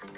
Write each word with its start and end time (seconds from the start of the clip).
Herzlich 0.00 0.16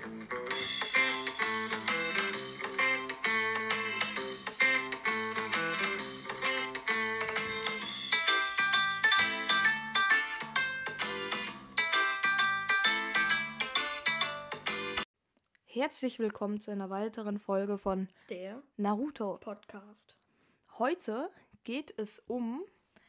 willkommen 16.19 16.61
zu 16.61 16.71
einer 16.71 16.91
weiteren 16.91 17.39
Folge 17.39 17.79
von 17.79 18.09
Der 18.29 18.63
Naruto. 18.77 19.39
Podcast. 19.39 20.15
Heute 20.79 21.31
geht 21.65 21.99
es 21.99 22.19
um 22.19 22.61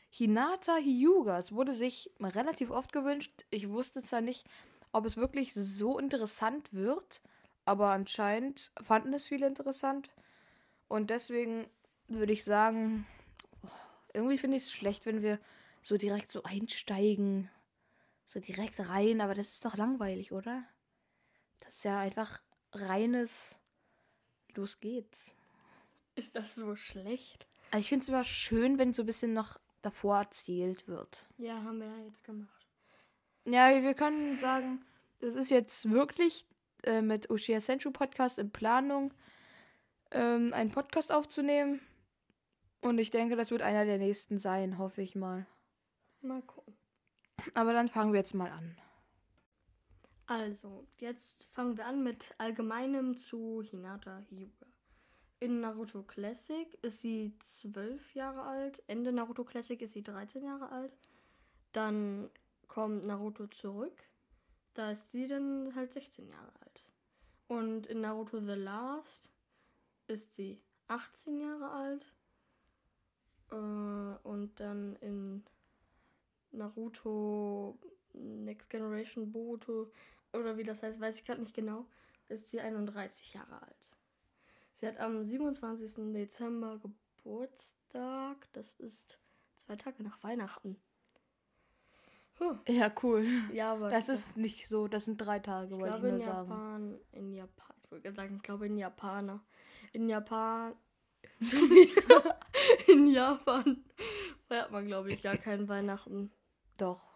Hinata 0.10 0.78
Hyuga. 0.78 1.38
Es 1.38 1.52
wurde 1.52 1.74
sich 1.74 2.12
relativ 2.22 2.72
oft 2.72 2.94
gewünscht. 2.94 3.44
Ich 3.50 3.70
wusste 3.70 4.04
zwar 4.04 4.22
nicht, 4.22 4.48
ob 4.92 5.06
es 5.06 5.18
wirklich 5.18 5.54
so 5.54 5.98
interessant 6.00 6.74
wird, 6.74 7.22
aber 7.66 7.92
anscheinend 7.92 8.72
fanden 8.82 9.14
es 9.14 9.28
viele 9.28 9.48
interessant. 9.48 10.10
Und 10.88 11.10
deswegen 11.10 11.68
würde 12.08 12.34
ich 12.34 12.44
sagen, 12.44 13.08
irgendwie 14.14 14.38
finde 14.38 14.58
ich 14.58 14.64
es 14.64 14.74
schlecht, 14.74 15.06
wenn 15.06 15.22
wir 15.22 15.40
so 15.82 15.98
direkt 15.98 16.32
so 16.32 16.44
einsteigen. 16.44 17.50
So 18.26 18.40
direkt 18.40 18.80
rein, 18.90 19.22
aber 19.22 19.36
das 19.36 19.50
ist 19.50 19.66
doch 19.66 19.76
langweilig, 19.76 20.32
oder? 20.32 20.64
Das 21.60 21.76
ist 21.76 21.84
ja 21.84 22.00
einfach 22.00 22.42
reines 22.74 23.62
Los 24.56 24.80
geht's. 24.80 25.32
Ist 26.16 26.36
das 26.36 26.56
so 26.56 26.76
schlecht? 26.76 27.48
Also 27.72 27.80
ich 27.80 27.90
finde 27.90 28.04
es 28.04 28.10
immer 28.10 28.24
schön, 28.24 28.78
wenn 28.78 28.94
so 28.94 29.04
ein 29.04 29.06
bisschen 29.06 29.34
noch 29.34 29.60
davor 29.82 30.18
erzählt 30.18 30.88
wird. 30.88 31.28
Ja, 31.38 31.56
haben 31.64 31.80
wir 31.80 31.88
ja 31.88 32.04
jetzt 32.06 32.24
gemacht. 32.24 32.61
Ja, 33.46 33.82
wir 33.82 33.94
können 33.96 34.38
sagen, 34.38 34.86
es 35.20 35.34
ist 35.34 35.50
jetzt 35.50 35.90
wirklich 35.90 36.46
äh, 36.84 37.02
mit 37.02 37.30
Ushia 37.30 37.60
Senchu 37.60 37.92
Podcast 37.92 38.38
in 38.38 38.52
Planung, 38.52 39.12
ähm, 40.12 40.54
einen 40.54 40.72
Podcast 40.72 41.12
aufzunehmen. 41.12 41.82
Und 42.82 43.00
ich 43.00 43.12
denke, 43.12 43.36
das 43.36 43.52
wird 43.52 43.62
einer 43.62 43.86
der 43.86 43.98
nächsten 43.98 44.40
sein, 44.40 44.78
hoffe 44.78 45.02
ich 45.02 45.16
mal. 45.16 45.46
Mal 46.22 46.42
gucken. 46.44 46.76
Aber 47.56 47.74
dann 47.74 47.90
fangen 47.90 48.14
wir 48.14 48.20
jetzt 48.20 48.34
mal 48.34 48.52
an. 48.52 48.78
Also, 50.28 50.88
jetzt 50.98 51.48
fangen 51.52 51.78
wir 51.78 51.86
an 51.86 52.04
mit 52.04 52.34
Allgemeinem 52.38 53.18
zu 53.18 53.64
Hinata 53.64 54.24
Hyuga. 54.30 54.68
In 55.40 55.60
Naruto 55.60 56.04
Classic 56.04 56.74
ist 56.84 57.02
sie 57.02 57.36
12 57.40 58.14
Jahre 58.14 58.44
alt. 58.44 58.84
Ende 58.88 59.12
Naruto 59.12 59.44
Classic 59.44 59.82
ist 59.82 59.94
sie 59.94 60.04
13 60.04 60.44
Jahre 60.44 60.72
alt. 60.72 60.94
Dann 61.72 62.30
kommt 62.72 63.06
Naruto 63.06 63.48
zurück. 63.48 64.02
Da 64.74 64.92
ist 64.92 65.12
sie 65.12 65.28
dann 65.28 65.76
halt 65.76 65.92
16 65.92 66.30
Jahre 66.30 66.54
alt. 66.62 66.86
Und 67.50 67.86
in 67.88 68.00
Naruto 68.00 68.40
The 68.40 68.54
Last 68.54 69.30
ist 70.08 70.34
sie 70.34 70.62
18 70.88 71.42
Jahre 71.42 71.70
alt. 71.70 72.14
Äh, 73.52 73.56
und 74.26 74.54
dann 74.56 74.96
in 75.02 75.44
Naruto 76.52 77.78
Next 78.14 78.70
Generation 78.70 79.34
Boruto 79.34 79.92
oder 80.32 80.58
wie 80.58 80.64
das 80.64 80.82
heißt, 80.82 81.02
weiß 81.02 81.20
ich 81.20 81.26
gerade 81.26 81.42
nicht 81.42 81.54
genau, 81.54 81.86
ist 82.30 82.52
sie 82.52 82.62
31 82.62 83.34
Jahre 83.34 83.62
alt. 83.62 83.92
Sie 84.72 84.88
hat 84.88 84.98
am 84.98 85.26
27. 85.26 86.14
Dezember 86.14 86.80
Geburtstag. 86.80 88.48
Das 88.54 88.80
ist 88.80 89.20
zwei 89.58 89.76
Tage 89.76 90.04
nach 90.04 90.24
Weihnachten. 90.24 90.78
Huh. 92.42 92.56
Ja, 92.68 92.92
cool. 93.04 93.28
Ja, 93.54 93.74
aber 93.74 93.92
Das 93.92 94.10
ist 94.10 94.36
nicht 94.36 94.68
so, 94.68 94.88
das 94.88 95.06
sind 95.06 95.18
drei 95.18 95.38
Tage, 95.40 95.76
ich 95.76 95.80
wollte 95.80 95.96
ich 95.96 96.02
glaube 96.02 96.08
nur 96.08 96.18
in 96.18 96.24
sagen. 96.26 96.50
Japan, 96.50 97.00
in 97.12 97.34
Japan, 97.34 97.76
ich 97.84 97.92
wollte 97.92 98.04
gerade 98.04 98.16
sagen, 98.16 98.36
ich 98.38 98.42
glaube 98.44 98.66
in 98.66 98.78
Japaner. 98.78 99.44
In 99.94 100.10
Japan, 100.10 100.74
in 102.88 103.08
Japan 103.08 103.84
feiert 104.48 104.72
man 104.72 104.86
glaube 104.88 105.12
ich 105.12 105.22
gar 105.22 105.38
keinen 105.38 105.68
Weihnachten. 105.68 106.32
Doch. 106.78 107.08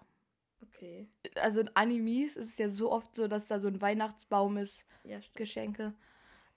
Okay, 0.61 1.07
Also 1.35 1.61
in 1.61 1.69
Animes 1.75 2.35
ist 2.35 2.49
es 2.49 2.57
ja 2.57 2.69
so 2.69 2.91
oft 2.91 3.15
so, 3.15 3.27
dass 3.27 3.47
da 3.47 3.59
so 3.59 3.67
ein 3.67 3.81
Weihnachtsbaum 3.81 4.57
ist, 4.57 4.85
ja. 5.03 5.19
Geschenke. 5.33 5.93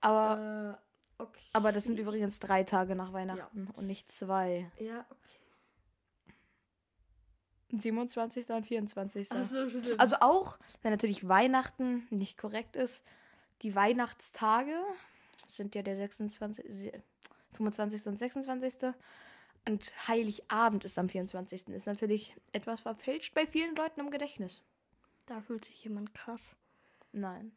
Aber, 0.00 0.78
Äh, 1.18 1.22
okay. 1.22 1.40
aber 1.52 1.72
das 1.72 1.84
sind 1.84 1.98
übrigens 1.98 2.38
drei 2.40 2.64
Tage 2.64 2.94
nach 2.96 3.12
Weihnachten 3.12 3.68
und 3.74 3.86
nicht 3.86 4.10
zwei. 4.12 4.70
ja, 4.78 5.06
okay. 5.10 5.37
27. 7.70 8.48
und 8.50 8.66
24. 8.66 9.28
Ach 9.32 9.44
so, 9.44 9.68
stimmt. 9.68 10.00
Also 10.00 10.16
auch, 10.20 10.58
wenn 10.82 10.90
natürlich 10.92 11.28
Weihnachten 11.28 12.06
nicht 12.10 12.38
korrekt 12.38 12.76
ist, 12.76 13.04
die 13.62 13.74
Weihnachtstage 13.74 14.74
sind 15.48 15.74
ja 15.74 15.82
der 15.82 15.96
26, 15.96 16.64
se- 16.68 16.92
25. 17.54 18.06
und 18.06 18.18
26. 18.18 18.92
Und 19.66 20.08
Heiligabend 20.08 20.84
ist 20.84 20.98
am 20.98 21.08
24. 21.08 21.68
Ist 21.68 21.86
natürlich 21.86 22.34
etwas 22.52 22.80
verfälscht 22.80 23.34
bei 23.34 23.46
vielen 23.46 23.74
Leuten 23.76 24.00
im 24.00 24.10
Gedächtnis. 24.10 24.62
Da 25.26 25.40
fühlt 25.42 25.64
sich 25.66 25.84
jemand 25.84 26.14
krass. 26.14 26.54
Nein. 27.12 27.52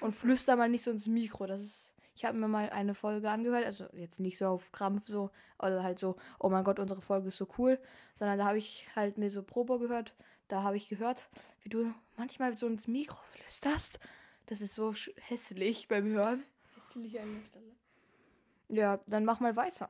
Und 0.00 0.14
flüster 0.14 0.56
mal 0.56 0.68
nicht 0.68 0.82
so 0.82 0.90
ins 0.90 1.06
Mikro. 1.06 1.46
Das 1.46 1.62
ist. 1.62 1.94
Ich 2.18 2.24
habe 2.24 2.36
mir 2.36 2.48
mal 2.48 2.68
eine 2.70 2.96
Folge 2.96 3.30
angehört, 3.30 3.64
also 3.64 3.86
jetzt 3.92 4.18
nicht 4.18 4.38
so 4.38 4.46
auf 4.48 4.72
Krampf 4.72 5.06
so, 5.06 5.30
oder 5.60 5.84
halt 5.84 6.00
so, 6.00 6.16
oh 6.40 6.48
mein 6.48 6.64
Gott, 6.64 6.80
unsere 6.80 7.00
Folge 7.00 7.28
ist 7.28 7.36
so 7.36 7.46
cool, 7.58 7.78
sondern 8.16 8.36
da 8.38 8.44
habe 8.46 8.58
ich 8.58 8.88
halt 8.96 9.18
mir 9.18 9.30
so 9.30 9.40
Probe 9.40 9.78
gehört. 9.78 10.16
Da 10.48 10.64
habe 10.64 10.76
ich 10.76 10.88
gehört, 10.88 11.28
wie 11.62 11.68
du 11.68 11.94
manchmal 12.16 12.56
so 12.56 12.66
ins 12.66 12.88
Mikro 12.88 13.20
flüsterst. 13.30 14.00
Das 14.46 14.60
ist 14.60 14.74
so 14.74 14.94
hässlich 15.20 15.86
beim 15.86 16.06
Hören. 16.06 16.42
Hässlich 16.74 17.20
an 17.20 17.36
der 17.36 17.44
Stelle. 17.44 17.72
Ja, 18.68 19.00
dann 19.06 19.24
mach 19.24 19.38
mal 19.38 19.54
weiter. 19.54 19.88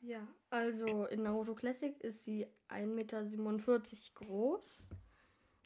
Ja, 0.00 0.26
also 0.48 1.04
in 1.04 1.22
Naruto 1.22 1.54
Classic 1.54 2.00
ist 2.00 2.24
sie 2.24 2.46
1,47 2.70 2.86
Meter 2.86 3.22
groß. 4.14 4.88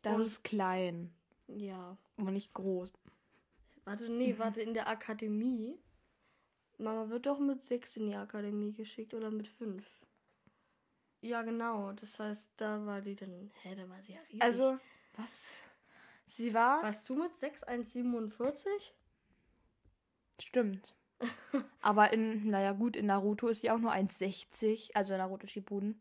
Das 0.03 0.19
ist 0.19 0.43
klein, 0.43 1.15
Ja. 1.47 1.97
aber 2.17 2.33
nicht 2.33 2.53
groß. 2.55 2.93
Warte, 3.87 4.09
nee, 4.09 4.37
warte, 4.37 4.61
in 4.61 4.75
der 4.75 4.89
Akademie. 4.89 5.79
Mama 6.77 7.09
wird 7.09 7.27
doch 7.27 7.39
mit 7.39 7.63
6 7.63 7.99
in 7.99 8.09
die 8.09 8.17
Akademie 8.17 8.73
geschickt 8.73 9.15
oder 9.15 9.31
mit 9.31 9.47
5. 9.47 9.87
Ja, 11.21 11.43
genau. 11.43 11.93
Das 11.93 12.19
heißt, 12.19 12.51
da 12.57 12.85
war 12.85 13.01
die 13.01 13.15
dann. 13.15 13.53
Hä, 13.63 13.77
da 13.77 13.89
war 13.89 14.03
sie 14.03 14.15
ja 14.15 14.21
riesig. 14.23 14.43
Also, 14.43 14.79
was? 15.17 15.61
Sie 16.27 16.53
war. 16.53 16.83
Warst 16.83 17.09
du 17.09 17.15
mit 17.15 17.39
6 17.39 17.65
1,47? 17.65 18.67
Stimmt. 20.41 20.93
Aber 21.81 22.13
in, 22.13 22.51
naja, 22.51 22.73
gut, 22.73 22.97
in 22.97 23.07
Naruto 23.07 23.47
ist 23.47 23.61
sie 23.61 23.71
auch 23.71 23.79
nur 23.79 23.93
1,60, 23.93 24.95
also 24.95 25.17
Naruto 25.17 25.47
Shippuden. 25.47 26.01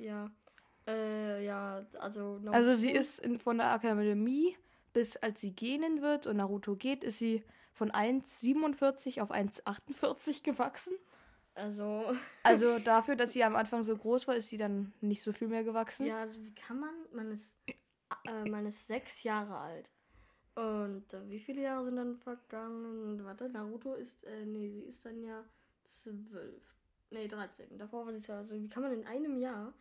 Ja. 0.00 0.32
Äh, 0.88 1.44
ja, 1.44 1.86
also. 2.00 2.40
Also 2.46 2.74
sie 2.74 2.90
ist 2.90 3.20
in, 3.20 3.38
von 3.38 3.58
der 3.58 3.70
Akademie 3.70 4.56
bis 4.92 5.16
als 5.16 5.40
sie 5.40 5.52
gehen 5.52 6.02
wird 6.02 6.26
und 6.26 6.36
Naruto 6.36 6.76
geht, 6.76 7.04
ist 7.04 7.18
sie 7.18 7.44
von 7.72 7.90
1,47 7.90 9.20
auf 9.20 9.30
1,48 9.30 10.42
gewachsen. 10.44 10.94
Also. 11.54 12.14
Also 12.42 12.78
dafür, 12.84 13.16
dass 13.16 13.32
sie 13.32 13.44
am 13.44 13.56
Anfang 13.56 13.84
so 13.84 13.96
groß 13.96 14.28
war, 14.28 14.36
ist 14.36 14.48
sie 14.48 14.58
dann 14.58 14.92
nicht 15.00 15.22
so 15.22 15.32
viel 15.32 15.48
mehr 15.48 15.64
gewachsen. 15.64 16.06
Ja, 16.06 16.20
also 16.20 16.42
wie 16.44 16.54
kann 16.54 16.80
man, 16.80 16.94
man 17.12 17.30
ist, 17.32 17.56
äh, 18.26 18.50
man 18.50 18.66
ist 18.66 18.86
sechs 18.86 19.22
Jahre 19.22 19.56
alt. 19.56 19.90
Und 20.54 21.12
äh, 21.14 21.28
wie 21.30 21.38
viele 21.38 21.62
Jahre 21.62 21.84
sind 21.84 21.96
dann 21.96 22.18
vergangen? 22.18 23.24
Warte, 23.24 23.48
Naruto 23.48 23.94
ist, 23.94 24.24
äh, 24.24 24.44
nee, 24.44 24.68
sie 24.68 24.82
ist 24.82 25.04
dann 25.04 25.22
ja 25.22 25.44
zwölf. 25.84 26.76
Nee, 27.10 27.28
13. 27.28 27.78
Davor 27.78 28.06
war 28.06 28.12
sie 28.12 28.20
zwölf. 28.20 28.40
Also 28.40 28.60
wie 28.60 28.68
kann 28.68 28.82
man 28.82 28.92
in 28.92 29.06
einem 29.06 29.38
Jahr 29.38 29.72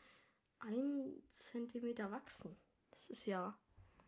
ein 0.59 1.21
Zentimeter 1.31 2.11
wachsen? 2.11 2.55
Das 2.91 3.09
ist 3.09 3.25
ja, 3.25 3.57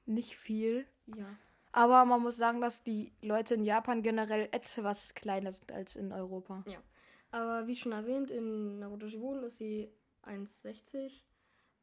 Nicht 0.05 0.35
viel. 0.35 0.85
ja. 1.05 1.25
Aber 1.73 2.03
man 2.03 2.21
muss 2.21 2.35
sagen, 2.35 2.59
dass 2.59 2.83
die 2.83 3.13
Leute 3.21 3.53
in 3.53 3.63
Japan 3.63 4.01
generell 4.01 4.49
etwas 4.51 5.13
kleiner 5.13 5.53
sind 5.53 5.71
als 5.71 5.95
in 5.95 6.11
Europa. 6.11 6.63
Aber 7.31 7.65
wie 7.67 7.77
schon 7.77 7.93
erwähnt, 7.93 8.29
in 8.29 8.79
Naruto 8.79 9.07
Shippuden 9.07 9.43
ist 9.43 9.57
sie 9.57 9.89
1,60 10.23 11.23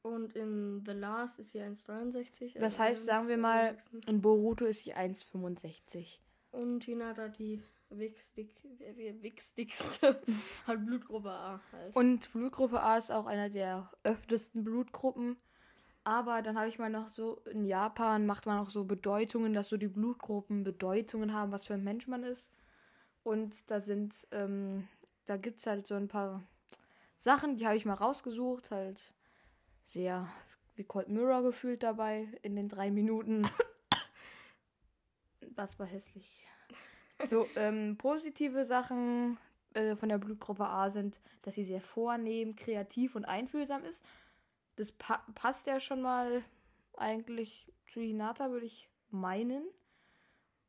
und 0.02 0.37
in 0.37 0.82
The 0.84 0.92
Last 0.92 1.38
ist 1.38 1.50
sie 1.50 1.60
1,63. 1.60 2.54
Das 2.54 2.64
also 2.64 2.78
heißt, 2.81 3.06
sagen 3.06 3.28
wir 3.28 3.38
mal, 3.38 3.78
in 4.06 4.20
Boruto 4.20 4.66
ist 4.66 4.84
sie 4.84 4.94
1,65. 4.94 6.19
Und 6.50 6.84
Hinata 6.84 7.28
die 7.28 7.62
wichstig, 7.90 8.54
äh, 8.81 9.14
hat 10.66 10.87
Blutgruppe 10.87 11.31
A 11.31 11.60
halt. 11.72 11.96
Und 11.96 12.31
Blutgruppe 12.32 12.82
A 12.82 12.98
ist 12.98 13.10
auch 13.10 13.26
einer 13.26 13.48
der 13.48 13.90
öftesten 14.02 14.64
Blutgruppen. 14.64 15.38
Aber 16.04 16.42
dann 16.42 16.56
habe 16.56 16.68
ich 16.68 16.78
mal 16.78 16.90
noch 16.90 17.10
so, 17.12 17.42
in 17.50 17.64
Japan 17.64 18.24
macht 18.26 18.46
man 18.46 18.58
auch 18.58 18.70
so 18.70 18.84
Bedeutungen, 18.84 19.52
dass 19.52 19.68
so 19.68 19.76
die 19.76 19.88
Blutgruppen 19.88 20.64
Bedeutungen 20.64 21.34
haben, 21.34 21.52
was 21.52 21.66
für 21.66 21.74
ein 21.74 21.84
Mensch 21.84 22.08
man 22.08 22.22
ist. 22.22 22.50
Und 23.24 23.70
da 23.70 23.80
sind, 23.80 24.26
ähm, 24.30 24.88
da 25.26 25.36
gibt 25.36 25.58
es 25.58 25.66
halt 25.66 25.86
so 25.86 25.94
ein 25.94 26.08
paar 26.08 26.42
Sachen, 27.18 27.56
die 27.56 27.66
habe 27.66 27.76
ich 27.76 27.84
mal 27.84 27.94
rausgesucht, 27.94 28.70
halt 28.70 29.12
sehr 29.84 30.28
wie 30.76 30.84
Cold 30.84 31.08
Mirror 31.08 31.42
gefühlt 31.42 31.82
dabei 31.82 32.28
in 32.42 32.56
den 32.56 32.68
drei 32.68 32.90
Minuten. 32.90 33.46
Das 35.54 35.76
war 35.80 35.86
hässlich. 35.86 36.46
So, 37.26 37.48
ähm, 37.56 37.96
positive 37.98 38.64
Sachen 38.64 39.38
äh, 39.74 39.96
von 39.96 40.08
der 40.08 40.18
Blutgruppe 40.18 40.64
A 40.64 40.90
sind, 40.90 41.18
dass 41.42 41.56
sie 41.56 41.64
sehr 41.64 41.80
vornehm, 41.80 42.54
kreativ 42.54 43.16
und 43.16 43.24
einfühlsam 43.24 43.82
ist. 43.82 44.04
Das 44.78 44.92
pa 44.92 45.19
passt 45.34 45.66
ja 45.66 45.80
schon 45.80 46.02
mal 46.02 46.44
eigentlich 46.96 47.72
zu 47.86 48.00
Hinata, 48.00 48.50
würde 48.50 48.66
ich 48.66 48.88
meinen. 49.10 49.64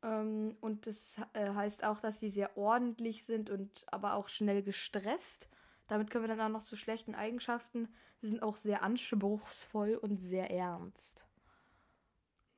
Ähm, 0.02 0.56
und 0.60 0.86
das 0.86 1.16
äh, 1.34 1.50
heißt 1.54 1.84
auch, 1.84 2.00
dass 2.00 2.20
sie 2.20 2.30
sehr 2.30 2.56
ordentlich 2.56 3.24
sind 3.24 3.50
und 3.50 3.86
aber 3.92 4.14
auch 4.14 4.28
schnell 4.28 4.62
gestresst. 4.62 5.48
Damit 5.88 6.10
können 6.10 6.24
wir 6.24 6.34
dann 6.36 6.40
auch 6.40 6.58
noch 6.58 6.64
zu 6.64 6.76
schlechten 6.76 7.14
Eigenschaften. 7.14 7.88
Sie 8.20 8.28
sind 8.28 8.42
auch 8.42 8.56
sehr 8.56 8.82
anspruchsvoll 8.82 9.94
und 9.96 10.18
sehr 10.18 10.50
ernst. 10.50 11.26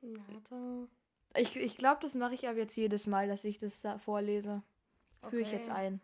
Hinata. 0.01 0.87
Ich, 1.35 1.55
ich 1.55 1.77
glaube, 1.77 1.99
das 2.01 2.15
mache 2.15 2.33
ich 2.35 2.47
aber 2.47 2.59
jetzt 2.59 2.75
jedes 2.75 3.07
Mal, 3.07 3.27
dass 3.27 3.43
ich 3.45 3.59
das 3.59 3.81
da 3.81 3.97
vorlese. 3.97 4.63
Führe 5.23 5.41
ich 5.43 5.51
Okay. 5.51 5.57
jetzt 5.57 5.69
ein. 5.69 6.01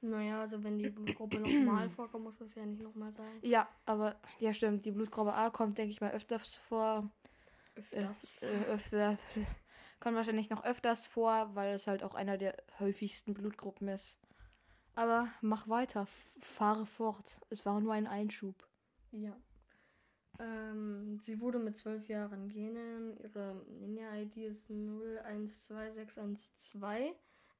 Naja, 0.00 0.40
also 0.40 0.62
wenn 0.62 0.78
die 0.78 0.90
Blutgruppe 0.90 1.40
nochmal 1.40 1.90
vorkommt, 1.96 2.22
muss 2.24 2.38
das 2.38 2.54
ja 2.54 2.64
nicht 2.64 2.82
nochmal 2.82 3.12
sein. 3.12 3.38
Ja, 3.42 3.68
aber 3.84 4.14
ja 4.38 4.52
stimmt, 4.52 4.84
die 4.84 4.92
Blutgruppe 4.92 5.34
A 5.34 5.50
kommt, 5.50 5.76
denke 5.78 5.90
ich 5.90 6.00
mal, 6.00 6.12
öfters 6.12 6.54
vor. 6.54 7.10
Öfters. 7.74 8.42
äh, 8.42 8.64
öfter, 8.70 9.18
kommt 10.00 10.16
wahrscheinlich 10.16 10.50
noch 10.50 10.64
öfters 10.64 11.06
vor, 11.06 11.54
weil 11.54 11.74
es 11.74 11.86
halt 11.86 12.02
auch 12.02 12.14
einer 12.14 12.36
der 12.38 12.56
häufigsten 12.78 13.34
Blutgruppen 13.34 13.88
ist. 13.88 14.18
Aber 14.94 15.28
mach 15.40 15.68
weiter, 15.68 16.06
fahre 16.40 16.86
fort. 16.86 17.40
Es 17.50 17.66
war 17.66 17.80
nur 17.80 17.92
ein 17.92 18.06
Einschub. 18.08 18.66
Ja. 19.12 19.36
Ähm, 20.40 21.18
sie 21.20 21.40
wurde 21.40 21.58
mit 21.58 21.76
zwölf 21.76 22.06
Jahren 22.08 22.48
Genen. 22.48 23.16
Ihre 23.20 23.64
Ninja-ID 23.80 24.36
ist 24.38 24.68
012612. 24.68 27.16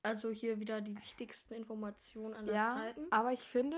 Also 0.08 0.30
hier 0.30 0.58
wieder 0.60 0.80
die 0.80 0.96
wichtigsten 0.96 1.54
Informationen 1.54 2.34
aller 2.34 2.52
Ja, 2.52 2.74
Zeiten. 2.74 3.06
aber 3.10 3.32
ich 3.32 3.40
finde, 3.42 3.76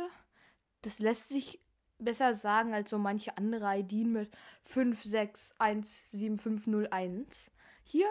das 0.82 0.98
lässt 0.98 1.28
sich 1.28 1.60
besser 1.98 2.34
sagen 2.34 2.72
als 2.72 2.88
so 2.90 2.98
manche 2.98 3.36
andere 3.36 3.78
IDen 3.78 4.12
mit 4.12 4.30
5617501. 4.66 7.50
Hier 7.84 8.06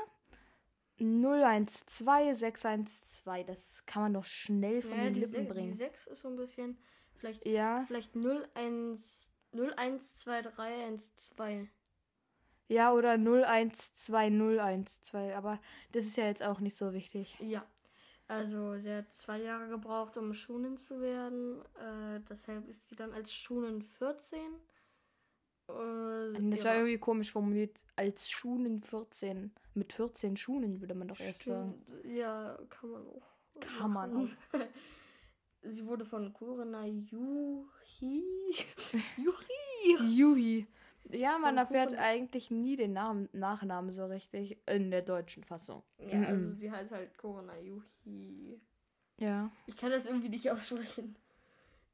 012612. 0.97 3.45
Das 3.45 3.85
kann 3.85 4.01
man 4.03 4.13
doch 4.13 4.25
schnell 4.25 4.81
von 4.81 4.97
Ja, 4.97 5.03
den 5.05 5.13
Lippen 5.15 5.31
Se- 5.31 5.41
die 5.41 5.47
bringen. 5.47 5.73
6 5.73 6.07
ist 6.07 6.19
so 6.21 6.27
ein 6.27 6.35
bisschen. 6.35 6.77
Vielleicht, 7.15 7.47
Ja, 7.47 7.83
vielleicht 7.87 8.13
01, 8.15 9.31
012312. 9.53 11.69
ja, 12.67 12.91
oder 12.93 13.17
012012. 13.17 15.35
Aber 15.35 15.59
das 15.91 16.05
ist 16.05 16.17
ja 16.17 16.25
jetzt 16.27 16.43
auch 16.43 16.59
nicht 16.59 16.75
so 16.77 16.93
wichtig. 16.93 17.37
Ja. 17.39 17.65
Also 18.29 18.77
sie 18.77 18.93
hat 18.93 19.11
zwei 19.11 19.41
Jahre 19.41 19.67
gebraucht, 19.67 20.15
um 20.15 20.33
Schunen 20.33 20.77
zu 20.77 21.01
werden. 21.01 21.61
Äh, 21.75 22.21
deshalb 22.29 22.67
ist 22.69 22.87
sie 22.87 22.95
dann 22.95 23.11
als 23.11 23.33
Schunen 23.33 23.81
14. 23.81 24.39
Äh, 25.67 26.49
Das 26.51 26.63
war 26.63 26.75
irgendwie 26.75 26.99
komisch 26.99 27.31
formuliert. 27.31 27.75
Als 27.95 28.29
Schunen 28.29 28.81
14. 28.83 29.51
Mit 29.73 29.93
14 29.93 30.37
Schunen 30.37 30.79
würde 30.79 30.93
man 30.93 31.07
doch 31.07 31.19
erst 31.19 31.43
sagen. 31.43 31.83
Ja, 32.03 32.57
kann 32.69 32.91
man 32.91 33.07
auch. 33.07 33.27
Kann 33.59 33.91
man 33.91 34.13
machen. 34.13 34.37
Sie 35.63 35.85
wurde 35.87 36.05
von 36.05 36.31
Kurina 36.31 36.85
Yuhi. 36.85 38.23
Yuhi. 39.17 39.97
Yuhi. 40.15 40.67
Ja, 41.11 41.37
man 41.39 41.57
erfährt 41.57 41.89
Kuchen. 41.89 41.99
eigentlich 41.99 42.51
nie 42.51 42.75
den 42.75 42.93
Namen, 42.93 43.29
Nachnamen 43.33 43.91
so 43.91 44.05
richtig 44.05 44.57
in 44.67 44.91
der 44.91 45.01
deutschen 45.01 45.43
Fassung. 45.43 45.81
Ja, 45.97 46.21
also 46.23 46.41
Mhm. 46.49 46.55
sie 46.55 46.71
heißt 46.71 46.91
halt 46.91 47.17
Kurina 47.17 47.57
Yuhi. 47.57 48.59
Ja. 49.17 49.49
Ich 49.65 49.75
kann 49.77 49.91
das 49.91 50.05
irgendwie 50.05 50.29
nicht 50.29 50.49
aussprechen. 50.51 51.15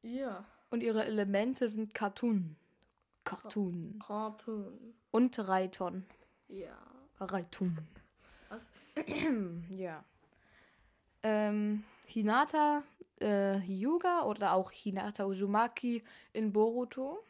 Ja. 0.01 0.43
Und 0.69 0.81
ihre 0.83 1.05
Elemente 1.05 1.69
sind 1.69 1.93
Cartoon. 1.93 2.55
Cartoon. 3.23 3.99
Cartoon. 4.05 4.93
Und 5.11 5.39
Reiton. 5.39 6.05
Ja. 6.49 6.77
Reiton. 7.19 7.77
Was? 8.49 8.69
ja. 9.69 10.03
Ähm, 11.23 11.83
Hinata 12.05 12.83
äh, 13.19 13.59
Hyuga 13.59 14.23
oder 14.25 14.53
auch 14.53 14.71
Hinata 14.71 15.25
Uzumaki 15.25 16.03
in 16.33 16.51
Boruto 16.53 17.23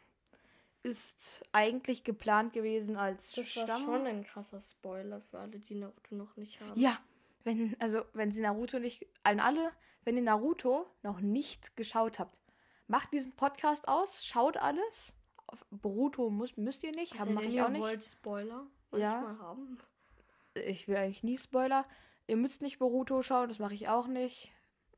ist 0.86 1.42
eigentlich 1.52 2.04
geplant 2.04 2.52
gewesen 2.52 2.96
als 2.96 3.32
Das 3.32 3.56
war 3.56 3.64
Stamm. 3.66 3.82
schon 3.84 4.06
ein 4.06 4.24
krasser 4.24 4.60
Spoiler 4.60 5.20
für 5.20 5.38
alle, 5.40 5.58
die 5.58 5.74
Naruto 5.74 6.14
noch 6.14 6.36
nicht 6.36 6.60
haben. 6.60 6.78
Ja, 6.80 6.98
wenn, 7.44 7.76
also 7.80 8.02
wenn 8.12 8.32
sie 8.32 8.40
Naruto 8.40 8.78
nicht, 8.78 9.06
an 9.24 9.40
alle, 9.40 9.70
wenn 10.04 10.16
ihr 10.16 10.22
Naruto 10.22 10.86
noch 11.02 11.20
nicht 11.20 11.76
geschaut 11.76 12.18
habt, 12.18 12.38
macht 12.86 13.12
diesen 13.12 13.32
Podcast 13.32 13.88
aus, 13.88 14.24
schaut 14.24 14.56
alles. 14.56 15.12
Auf 15.48 15.64
Boruto 15.70 16.30
muss, 16.30 16.56
müsst 16.56 16.82
ihr 16.82 16.92
nicht, 16.92 17.14
haben 17.14 17.28
Also, 17.28 17.32
mache 17.34 17.44
ich 17.46 17.60
auch 17.62 17.68
nicht. 17.68 17.82
wollt 17.82 18.02
Spoiler 18.04 18.66
Ja. 18.92 19.20
manchmal 19.20 19.38
haben. 19.38 19.78
Ich 20.54 20.88
will 20.88 20.96
eigentlich 20.96 21.22
nie 21.22 21.38
Spoiler. 21.38 21.84
Ihr 22.28 22.36
müsst 22.36 22.62
nicht 22.62 22.78
Boruto 22.78 23.22
schauen, 23.22 23.48
das 23.48 23.58
mache 23.58 23.74
ich 23.74 23.88
auch 23.88 24.06
nicht. 24.06 24.52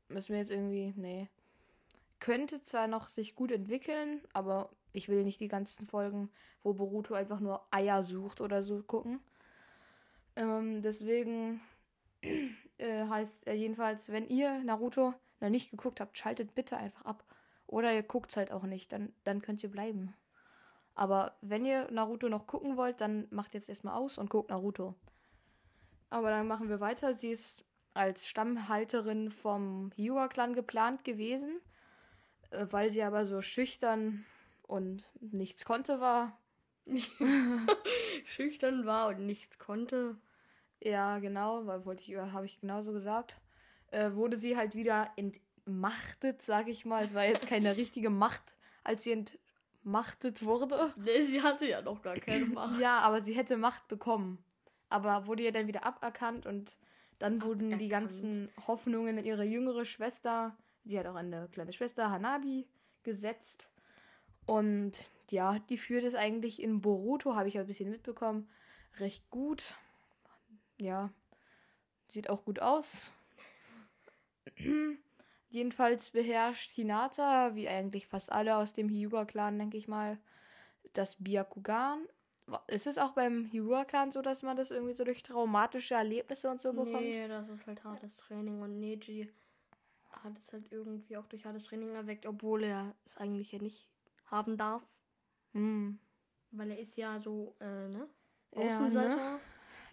Müssen 0.07 0.33
wir 0.33 0.39
jetzt 0.39 0.49
irgendwie, 0.51 0.93
nee. 0.95 1.29
Könnte 2.19 2.61
zwar 2.63 2.87
noch 2.87 3.09
sich 3.09 3.35
gut 3.35 3.51
entwickeln, 3.51 4.21
aber 4.33 4.69
ich 4.93 5.09
will 5.09 5.23
nicht 5.23 5.39
die 5.39 5.47
ganzen 5.47 5.85
Folgen, 5.85 6.29
wo 6.63 6.73
Boruto 6.73 7.13
einfach 7.13 7.39
nur 7.39 7.65
Eier 7.71 8.03
sucht 8.03 8.41
oder 8.41 8.63
so 8.63 8.81
gucken. 8.83 9.19
Ähm, 10.35 10.81
deswegen 10.81 11.61
äh, 12.77 13.05
heißt 13.07 13.47
er 13.47 13.55
jedenfalls, 13.55 14.11
wenn 14.11 14.27
ihr 14.27 14.63
Naruto 14.63 15.13
noch 15.39 15.49
nicht 15.49 15.71
geguckt 15.71 15.99
habt, 15.99 16.17
schaltet 16.17 16.55
bitte 16.55 16.77
einfach 16.77 17.05
ab. 17.05 17.23
Oder 17.67 17.93
ihr 17.93 18.03
guckt 18.03 18.31
es 18.31 18.37
halt 18.37 18.51
auch 18.51 18.63
nicht, 18.63 18.91
dann, 18.91 19.13
dann 19.23 19.41
könnt 19.41 19.63
ihr 19.63 19.69
bleiben. 19.69 20.13
Aber 20.95 21.37
wenn 21.41 21.65
ihr 21.65 21.89
Naruto 21.91 22.27
noch 22.27 22.47
gucken 22.47 22.77
wollt, 22.77 22.99
dann 22.99 23.27
macht 23.29 23.53
jetzt 23.53 23.69
erstmal 23.69 23.95
aus 23.95 24.17
und 24.17 24.29
guckt 24.29 24.49
Naruto. 24.49 24.95
Aber 26.09 26.29
dann 26.29 26.47
machen 26.47 26.67
wir 26.67 26.79
weiter. 26.79 27.15
Sie 27.15 27.29
ist 27.29 27.63
als 27.93 28.27
Stammhalterin 28.27 29.29
vom 29.29 29.91
Hyuga-Clan 29.95 30.55
geplant 30.55 31.03
gewesen, 31.03 31.61
äh, 32.51 32.65
weil 32.69 32.91
sie 32.91 33.03
aber 33.03 33.25
so 33.25 33.41
schüchtern 33.41 34.25
und 34.69 35.09
nichts 35.19 35.65
konnte 35.65 35.99
war. 35.99 36.37
Schüchtern 38.25 38.85
war 38.85 39.07
und 39.07 39.25
nichts 39.25 39.57
konnte. 39.57 40.15
Ja, 40.79 41.17
genau, 41.17 41.65
weil 41.65 41.85
wollte 41.85 42.03
ich, 42.03 42.15
habe 42.15 42.45
ich 42.45 42.61
genauso 42.61 42.93
gesagt. 42.93 43.35
Äh, 43.87 44.13
wurde 44.13 44.37
sie 44.37 44.55
halt 44.55 44.75
wieder 44.75 45.09
entmachtet, 45.15 46.43
sage 46.43 46.69
ich 46.69 46.85
mal. 46.85 47.03
Es 47.03 47.15
war 47.15 47.25
jetzt 47.25 47.47
keine 47.47 47.77
richtige 47.77 48.11
Macht, 48.11 48.55
als 48.83 49.03
sie 49.03 49.11
entmachtet 49.11 50.45
wurde. 50.45 50.93
Nee, 50.97 51.23
sie 51.23 51.41
hatte 51.41 51.67
ja 51.67 51.81
noch 51.81 52.03
gar 52.03 52.15
keine 52.15 52.45
Macht. 52.53 52.79
Ja, 52.79 52.99
aber 52.99 53.23
sie 53.23 53.33
hätte 53.33 53.57
Macht 53.57 53.87
bekommen. 53.87 54.37
Aber 54.89 55.25
wurde 55.25 55.43
ihr 55.43 55.51
dann 55.51 55.67
wieder 55.67 55.83
aberkannt 55.83 56.45
und 56.45 56.77
dann 57.17 57.41
wurden 57.41 57.69
die 57.69 57.91
Aberkannt. 57.91 57.91
ganzen 57.91 58.49
Hoffnungen 58.67 59.17
in 59.17 59.25
ihre 59.25 59.43
jüngere 59.43 59.85
Schwester, 59.85 60.55
sie 60.85 60.97
hat 60.99 61.07
auch 61.07 61.15
eine 61.15 61.47
kleine 61.49 61.73
Schwester, 61.73 62.11
Hanabi, 62.11 62.67
gesetzt. 63.01 63.69
Und 64.49 65.11
ja, 65.29 65.59
die 65.69 65.77
führt 65.77 66.03
es 66.03 66.15
eigentlich 66.15 66.61
in 66.61 66.81
Boruto, 66.81 67.35
habe 67.35 67.47
ich 67.47 67.59
ein 67.59 67.67
bisschen 67.67 67.91
mitbekommen, 67.91 68.49
recht 68.97 69.29
gut. 69.29 69.75
Ja, 70.79 71.11
sieht 72.07 72.29
auch 72.29 72.43
gut 72.45 72.59
aus. 72.59 73.11
Jedenfalls 75.49 76.09
beherrscht 76.09 76.71
Hinata, 76.71 77.55
wie 77.55 77.67
eigentlich 77.67 78.07
fast 78.07 78.31
alle 78.31 78.57
aus 78.57 78.73
dem 78.73 78.89
Hyuga-Clan, 78.89 79.57
denke 79.57 79.77
ich 79.77 79.87
mal, 79.87 80.17
das 80.93 81.15
Byakugan. 81.17 82.07
Ist 82.67 82.87
es 82.87 82.97
auch 82.97 83.11
beim 83.11 83.51
Hyuga-Clan 83.51 84.11
so, 84.11 84.23
dass 84.23 84.41
man 84.41 84.57
das 84.57 84.71
irgendwie 84.71 84.95
so 84.95 85.03
durch 85.03 85.21
traumatische 85.21 85.93
Erlebnisse 85.93 86.49
und 86.49 86.59
so 86.59 86.71
bekommt? 86.73 87.01
Nee, 87.01 87.27
das 87.27 87.49
ist 87.49 87.67
halt 87.67 87.83
hartes 87.83 88.15
Training 88.15 88.61
und 88.61 88.79
Neji 88.79 89.29
hat 90.09 90.37
es 90.37 90.51
halt 90.53 90.71
irgendwie 90.71 91.17
auch 91.17 91.27
durch 91.27 91.45
hartes 91.45 91.65
Training 91.65 91.93
erweckt, 91.93 92.25
obwohl 92.25 92.63
er 92.63 92.95
es 93.05 93.17
eigentlich 93.17 93.51
ja 93.51 93.59
nicht 93.59 93.88
haben 94.31 94.57
darf. 94.57 94.83
Hm. 95.53 95.99
Weil 96.51 96.71
er 96.71 96.79
ist 96.79 96.97
ja 96.97 97.19
so, 97.19 97.55
äh, 97.59 97.87
ne? 97.87 98.07
Ja, 98.53 98.59
ne? 98.59 98.69
Außenseiter. 98.69 99.39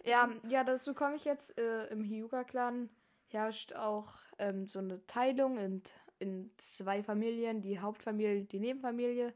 Ja, 0.03 0.29
ja, 0.47 0.63
dazu 0.63 0.93
komme 0.93 1.15
ich 1.15 1.25
jetzt. 1.25 1.57
Äh, 1.59 1.87
Im 1.87 2.03
Hyuga-Clan 2.03 2.89
herrscht 3.27 3.73
auch 3.73 4.13
ähm, 4.39 4.67
so 4.67 4.79
eine 4.79 5.05
Teilung 5.05 5.57
in, 5.57 5.83
in 6.19 6.51
zwei 6.57 7.03
Familien, 7.03 7.61
die 7.61 7.79
Hauptfamilie 7.79 8.41
und 8.41 8.51
die 8.51 8.59
Nebenfamilie. 8.59 9.33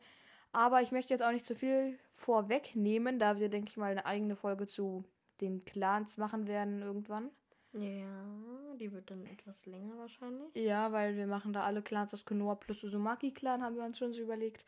Aber 0.53 0.81
ich 0.81 0.91
möchte 0.91 1.13
jetzt 1.13 1.23
auch 1.23 1.31
nicht 1.31 1.45
zu 1.45 1.55
viel 1.55 1.97
vorwegnehmen, 2.15 3.19
da 3.19 3.39
wir, 3.39 3.49
denke 3.49 3.69
ich 3.69 3.77
mal, 3.77 3.91
eine 3.91 4.05
eigene 4.05 4.35
Folge 4.35 4.67
zu 4.67 5.05
den 5.39 5.65
Clans 5.65 6.17
machen 6.17 6.47
werden 6.47 6.81
irgendwann. 6.81 7.31
Ja, 7.73 8.75
die 8.75 8.91
wird 8.91 9.09
dann 9.11 9.25
etwas 9.25 9.65
länger 9.65 9.97
wahrscheinlich. 9.97 10.53
Ja, 10.55 10.91
weil 10.91 11.15
wir 11.15 11.25
machen 11.25 11.53
da 11.53 11.63
alle 11.63 11.81
Clans 11.81 12.13
aus 12.13 12.25
Konoha 12.25 12.55
plus 12.55 12.83
Uzumaki-Clan, 12.83 13.63
haben 13.63 13.75
wir 13.75 13.83
uns 13.83 13.97
schon 13.97 14.13
so 14.13 14.21
überlegt. 14.21 14.65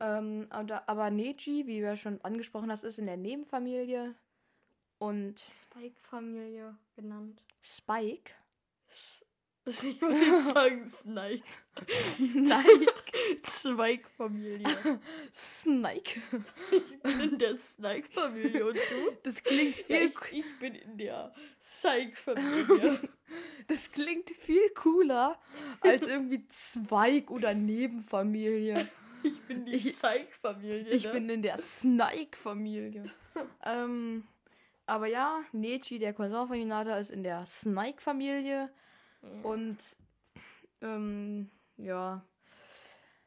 Ähm, 0.00 0.46
aber 0.50 1.10
Neji, 1.10 1.66
wie 1.66 1.78
du 1.78 1.86
ja 1.86 1.96
schon 1.96 2.20
angesprochen 2.22 2.70
hast, 2.70 2.84
ist 2.84 2.98
in 2.98 3.06
der 3.06 3.16
Nebenfamilie. 3.16 4.14
Und 4.98 5.40
Spike-Familie 5.40 6.76
genannt. 6.96 7.42
Spike. 7.62 8.32
Ich 9.66 9.98
würde 9.98 10.52
sagen 10.52 10.86
Snake. 10.90 11.42
Snake. 11.88 12.92
Spike-Familie. 13.48 15.00
Snake. 15.32 16.20
Ich 16.70 17.02
bin 17.02 17.20
in 17.20 17.38
der 17.38 17.56
Snake-Familie 17.56 18.66
und 18.66 18.76
du? 18.76 19.16
Das 19.22 19.42
klingt 19.42 19.78
Ja, 19.88 20.00
viel, 20.00 20.12
ich, 20.32 20.38
ich 20.38 20.58
bin 20.58 20.74
in 20.74 20.98
der 20.98 21.32
Psych-Familie. 21.60 23.08
das 23.66 23.90
klingt 23.90 24.28
viel 24.32 24.68
cooler 24.74 25.40
als 25.80 26.08
irgendwie 26.08 26.46
Zweig 26.48 27.30
oder 27.30 27.54
Nebenfamilie. 27.54 28.86
Ich 29.24 29.42
bin 29.42 29.64
die 29.64 29.72
Ich- 29.72 29.92
Psych-Familie. 29.92 30.92
Ich 30.92 31.04
ne? 31.04 31.12
bin 31.12 31.28
in 31.30 31.42
der 31.42 31.58
Snake-Familie. 31.58 33.10
ähm, 33.64 34.24
aber 34.86 35.06
ja, 35.06 35.40
Nechi, 35.52 35.98
der 35.98 36.12
Cousin 36.12 36.46
von 36.46 36.56
Hinata, 36.56 36.98
ist 36.98 37.10
in 37.10 37.22
der 37.22 37.44
Snake-Familie. 37.46 38.70
Und 39.42 39.96
ähm, 40.82 41.50
ja, 41.78 42.22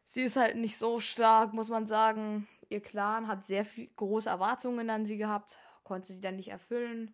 sie 0.05 0.21
ist 0.23 0.35
halt 0.35 0.55
nicht 0.55 0.77
so 0.77 0.99
stark, 0.99 1.53
muss 1.53 1.69
man 1.69 1.87
sagen. 1.87 2.47
Ihr 2.69 2.81
Clan 2.81 3.27
hat 3.27 3.45
sehr 3.45 3.65
viel 3.65 3.89
große 3.95 4.29
Erwartungen 4.29 4.89
an 4.89 5.05
sie 5.05 5.17
gehabt, 5.17 5.57
konnte 5.83 6.13
sie 6.13 6.21
dann 6.21 6.35
nicht 6.35 6.49
erfüllen. 6.49 7.13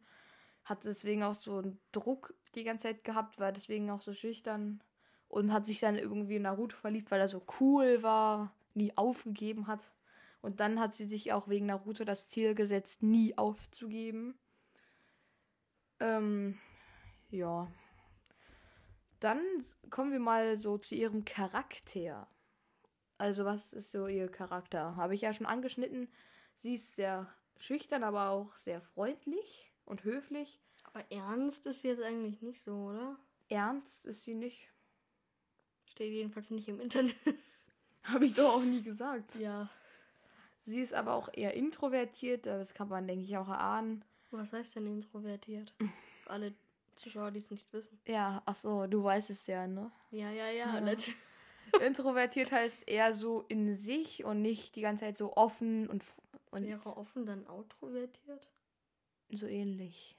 Hat 0.65 0.83
deswegen 0.83 1.23
auch 1.23 1.35
so 1.35 1.59
einen 1.59 1.79
Druck 1.91 2.33
die 2.55 2.63
ganze 2.63 2.87
Zeit 2.87 3.03
gehabt, 3.03 3.39
war 3.39 3.51
deswegen 3.51 3.89
auch 3.89 4.01
so 4.01 4.13
schüchtern. 4.13 4.81
Und 5.29 5.51
hat 5.53 5.65
sich 5.65 5.79
dann 5.79 5.97
irgendwie 5.97 6.35
in 6.35 6.43
Naruto 6.43 6.75
verliebt, 6.75 7.09
weil 7.09 7.21
er 7.21 7.27
so 7.27 7.43
cool 7.59 8.03
war, 8.03 8.53
nie 8.75 8.95
aufgegeben 8.97 9.67
hat. 9.67 9.91
Und 10.41 10.59
dann 10.59 10.79
hat 10.79 10.93
sie 10.93 11.05
sich 11.05 11.31
auch 11.31 11.47
wegen 11.47 11.67
Naruto 11.67 12.03
das 12.03 12.27
Ziel 12.27 12.53
gesetzt, 12.53 13.01
nie 13.01 13.37
aufzugeben. 13.37 14.37
Ähm, 15.99 16.59
ja. 17.29 17.71
Dann 19.19 19.41
kommen 19.89 20.11
wir 20.11 20.19
mal 20.19 20.57
so 20.57 20.77
zu 20.77 20.95
ihrem 20.95 21.23
Charakter. 21.23 22.27
Also, 23.17 23.45
was 23.45 23.71
ist 23.71 23.91
so 23.91 24.07
ihr 24.07 24.27
Charakter? 24.27 24.97
Habe 24.97 25.15
ich 25.15 25.21
ja 25.21 25.33
schon 25.33 25.45
angeschnitten. 25.45 26.09
Sie 26.57 26.73
ist 26.73 26.95
sehr 26.95 27.33
schüchtern, 27.57 28.03
aber 28.03 28.31
auch 28.31 28.57
sehr 28.57 28.81
freundlich 28.81 29.71
und 29.85 30.03
höflich. 30.03 30.59
Aber 30.83 31.09
ernst 31.09 31.65
ist 31.67 31.83
jetzt 31.83 32.01
eigentlich 32.01 32.41
nicht 32.41 32.61
so, 32.61 32.75
oder? 32.89 33.17
Ernst 33.47 34.05
ist 34.05 34.23
sie 34.23 34.33
nicht. 34.35 34.69
Steht 35.85 36.11
jedenfalls 36.11 36.49
nicht 36.49 36.67
im 36.67 36.81
Internet. 36.81 37.15
Habe 38.13 38.25
ich 38.25 38.33
doch 38.33 38.55
auch 38.55 38.63
nie 38.63 38.81
gesagt. 38.81 39.36
Ja. 39.36 39.69
Sie 40.60 40.79
ist 40.81 40.93
aber 40.93 41.13
auch 41.13 41.29
eher 41.33 41.53
introvertiert. 41.53 42.45
Das 42.45 42.74
kann 42.74 42.89
man, 42.89 43.07
denke 43.07 43.24
ich, 43.24 43.36
auch 43.38 43.48
erahnen. 43.50 44.03
Was 44.31 44.53
heißt 44.53 44.75
denn 44.75 44.88
introvertiert? 44.88 45.74
Für 46.24 46.29
alle 46.29 46.53
Zuschauer, 46.95 47.31
die 47.31 47.39
es 47.39 47.51
nicht 47.51 47.72
wissen. 47.74 48.00
Ja, 48.05 48.41
ach 48.45 48.55
so, 48.55 48.88
du 48.88 49.03
weißt 49.03 49.29
es 49.29 49.48
ja, 49.48 49.67
ne? 49.67 49.91
Ja, 50.12 50.29
ja, 50.31 50.48
ja. 50.48 50.74
Ja. 50.75 50.81
natürlich. 50.81 51.15
Introvertiert 51.81 52.51
heißt 52.51 52.88
eher 52.88 53.13
so 53.13 53.45
in 53.48 53.75
sich 53.75 54.24
und 54.24 54.41
nicht 54.41 54.75
die 54.75 54.81
ganze 54.81 55.05
Zeit 55.05 55.17
so 55.17 55.36
offen 55.36 55.89
und, 55.89 56.03
und 56.51 56.63
Wäre 56.65 56.98
offen 56.98 57.25
dann 57.25 57.48
outrovertiert? 57.48 58.48
so 59.31 59.48
ähnlich, 59.48 60.15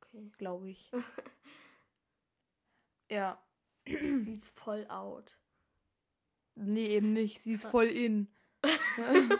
Okay. 0.00 0.30
glaube 0.38 0.70
ich. 0.70 0.90
ja, 3.10 3.38
Sie 3.86 4.32
ist 4.32 4.48
voll 4.58 4.86
out. 4.88 5.36
Nee, 6.58 6.88
eben 6.88 7.12
nicht. 7.12 7.42
Sie 7.42 7.52
ist 7.52 7.66
voll 7.66 7.86
in. 7.86 8.28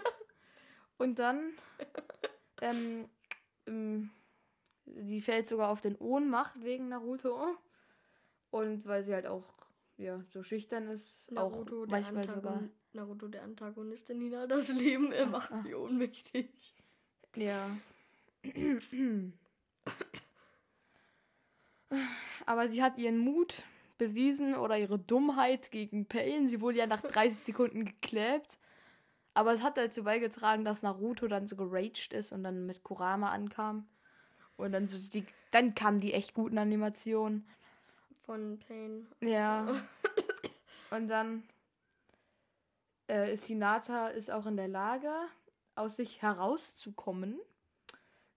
und 0.98 1.18
dann, 1.18 1.52
ähm, 2.60 3.08
ähm, 3.66 4.10
sie 4.84 5.20
fällt 5.20 5.48
sogar 5.48 5.70
auf 5.70 5.80
den 5.80 5.96
Ohnmacht 5.96 6.62
wegen 6.62 6.88
Naruto. 6.88 7.56
Und 8.50 8.86
weil 8.86 9.02
sie 9.04 9.12
halt 9.12 9.26
auch, 9.26 9.44
ja, 9.96 10.22
so 10.30 10.42
schüchtern 10.42 10.88
ist, 10.88 11.30
Naruto, 11.32 11.82
auch 11.82 11.86
der 11.86 11.90
manchmal 11.90 12.24
Antagon- 12.24 12.34
sogar. 12.34 12.62
Naruto, 12.92 13.28
der 13.28 13.42
Antagonist 13.42 14.08
in 14.10 14.18
Nina, 14.18 14.46
das 14.46 14.68
Leben, 14.68 15.12
er 15.12 15.26
macht 15.26 15.52
ah. 15.52 15.60
sie 15.62 15.74
ohnmächtig. 15.74 16.74
Ja. 17.36 17.76
Aber 22.46 22.68
sie 22.68 22.82
hat 22.82 22.98
ihren 22.98 23.18
Mut 23.18 23.62
bewiesen 23.98 24.54
oder 24.54 24.78
ihre 24.78 24.98
Dummheit 24.98 25.70
gegen 25.70 26.06
Pain. 26.06 26.48
Sie 26.48 26.60
wurde 26.60 26.78
ja 26.78 26.86
nach 26.86 27.02
30 27.02 27.38
Sekunden 27.38 27.84
gekläbt. 27.84 28.58
Aber 29.34 29.52
es 29.52 29.62
hat 29.62 29.76
dazu 29.76 30.04
beigetragen, 30.04 30.64
dass 30.64 30.82
Naruto 30.82 31.28
dann 31.28 31.46
so 31.46 31.56
geraged 31.56 32.12
ist 32.12 32.32
und 32.32 32.42
dann 32.42 32.66
mit 32.66 32.82
Kurama 32.82 33.30
ankam. 33.30 33.86
Und 34.56 34.72
dann 34.72 34.86
so 34.86 34.98
die, 35.10 35.24
dann 35.50 35.74
kamen 35.74 36.00
die 36.00 36.12
echt 36.12 36.34
guten 36.34 36.58
Animationen. 36.58 37.46
Von 38.24 38.58
Pain. 38.66 39.06
Ja. 39.20 39.66
Und 40.90 41.08
dann 41.08 41.44
äh, 43.08 43.32
ist 43.32 43.44
Hinata 43.44 44.08
ist 44.08 44.30
auch 44.30 44.46
in 44.46 44.56
der 44.56 44.68
Lage, 44.68 45.12
aus 45.74 45.96
sich 45.96 46.22
herauszukommen, 46.22 47.38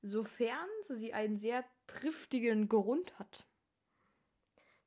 sofern 0.02 0.68
sie 0.90 1.14
einen 1.14 1.38
sehr 1.38 1.64
triftigen 1.88 2.70
Grund 2.70 3.18
hat. 3.20 3.46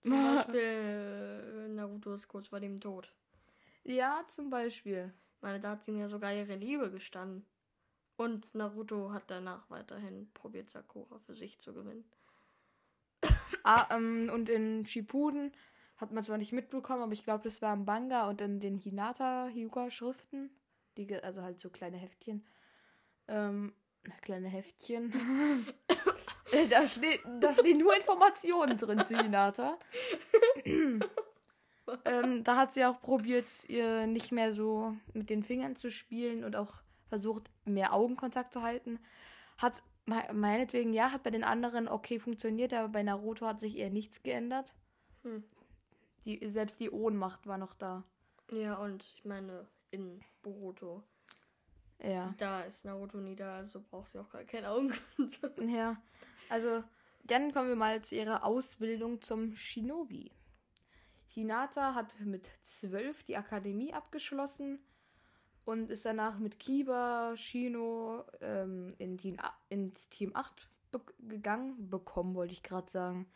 Zum 0.04 0.36
Beispiel 0.36 0.60
äh, 0.60 1.68
Naruto 1.68 2.12
ist 2.12 2.28
kurz 2.28 2.48
vor 2.48 2.60
dem 2.60 2.80
Tod. 2.80 3.10
Ja, 3.84 4.22
zum 4.28 4.50
Beispiel. 4.50 5.12
Meine, 5.40 5.60
da 5.60 5.70
hat 5.70 5.84
sie 5.84 5.92
mir 5.92 6.08
sogar 6.08 6.32
ihre 6.32 6.56
Liebe 6.56 6.90
gestanden. 6.90 7.46
Und 8.16 8.54
Naruto 8.54 9.12
hat 9.12 9.24
danach 9.28 9.68
weiterhin 9.70 10.30
probiert, 10.34 10.70
Sakura 10.70 11.18
für 11.20 11.34
sich 11.34 11.58
zu 11.58 11.72
gewinnen. 11.72 12.04
Ah, 13.62 13.88
ähm, 13.96 14.30
und 14.32 14.50
in 14.50 14.86
Shippuden 14.86 15.52
hat 15.96 16.12
man 16.12 16.22
zwar 16.22 16.38
nicht 16.38 16.52
mitbekommen, 16.52 17.02
aber 17.02 17.12
ich 17.12 17.24
glaube, 17.24 17.44
das 17.44 17.62
war 17.62 17.72
im 17.72 17.86
Manga 17.86 18.28
und 18.28 18.40
in 18.42 18.60
den 18.60 18.76
Hinata-Hyuga-Schriften, 18.76 20.50
also 21.22 21.42
halt 21.42 21.58
so 21.58 21.70
kleine 21.70 21.96
Heftchen, 21.96 22.46
ähm, 23.26 23.72
kleine 24.20 24.48
Heftchen, 24.48 25.12
da, 26.70 26.86
steht, 26.88 27.20
da 27.40 27.54
stehen 27.54 27.78
nur 27.78 27.96
Informationen 27.96 28.76
drin 28.76 29.04
zu 29.04 29.16
Hinata. 29.16 29.78
ähm, 32.04 32.44
da 32.44 32.56
hat 32.56 32.72
sie 32.72 32.84
auch 32.84 33.00
probiert, 33.00 33.48
ihr 33.68 34.06
nicht 34.06 34.32
mehr 34.32 34.52
so 34.52 34.96
mit 35.12 35.30
den 35.30 35.42
Fingern 35.42 35.76
zu 35.76 35.90
spielen 35.90 36.44
und 36.44 36.56
auch 36.56 36.72
versucht, 37.08 37.50
mehr 37.64 37.92
Augenkontakt 37.92 38.52
zu 38.52 38.62
halten. 38.62 38.98
Hat 39.58 39.82
me- 40.06 40.28
meinetwegen, 40.32 40.92
ja, 40.92 41.12
hat 41.12 41.22
bei 41.22 41.30
den 41.30 41.44
anderen 41.44 41.88
okay 41.88 42.18
funktioniert, 42.18 42.72
aber 42.72 42.88
bei 42.88 43.02
Naruto 43.02 43.46
hat 43.46 43.60
sich 43.60 43.76
eher 43.76 43.90
nichts 43.90 44.22
geändert. 44.22 44.74
Hm. 45.22 45.44
Die, 46.24 46.40
selbst 46.48 46.80
die 46.80 46.90
Ohnmacht 46.90 47.46
war 47.46 47.58
noch 47.58 47.74
da. 47.74 48.02
Ja, 48.50 48.76
und 48.76 49.02
ich 49.04 49.24
meine, 49.24 49.66
in 49.90 50.22
Boruto, 50.42 51.02
Ja. 52.02 52.34
da 52.38 52.62
ist 52.62 52.84
Naruto 52.84 53.18
nie 53.18 53.36
da, 53.36 53.56
also 53.58 53.80
braucht 53.80 54.08
sie 54.08 54.18
auch 54.18 54.30
gar 54.30 54.44
keine 54.44 54.70
Augenkontakt. 54.70 55.60
Ja. 55.60 55.96
Also, 56.48 56.84
dann 57.24 57.52
kommen 57.52 57.68
wir 57.68 57.76
mal 57.76 58.02
zu 58.02 58.16
ihrer 58.16 58.44
Ausbildung 58.44 59.22
zum 59.22 59.56
Shinobi. 59.56 60.30
Hinata 61.28 61.94
hat 61.94 62.20
mit 62.20 62.48
zwölf 62.62 63.24
die 63.24 63.36
Akademie 63.36 63.92
abgeschlossen 63.92 64.78
und 65.64 65.90
ist 65.90 66.04
danach 66.04 66.38
mit 66.38 66.58
Kiba, 66.58 67.34
Shino 67.36 68.24
ähm, 68.40 68.94
in 68.98 69.16
die, 69.16 69.36
ins 69.68 70.08
Team 70.10 70.30
8 70.34 70.68
be 70.92 71.00
gegangen. 71.18 71.90
Bekommen, 71.90 72.34
wollte 72.34 72.52
ich 72.52 72.62
gerade 72.62 72.90
sagen. 72.90 73.26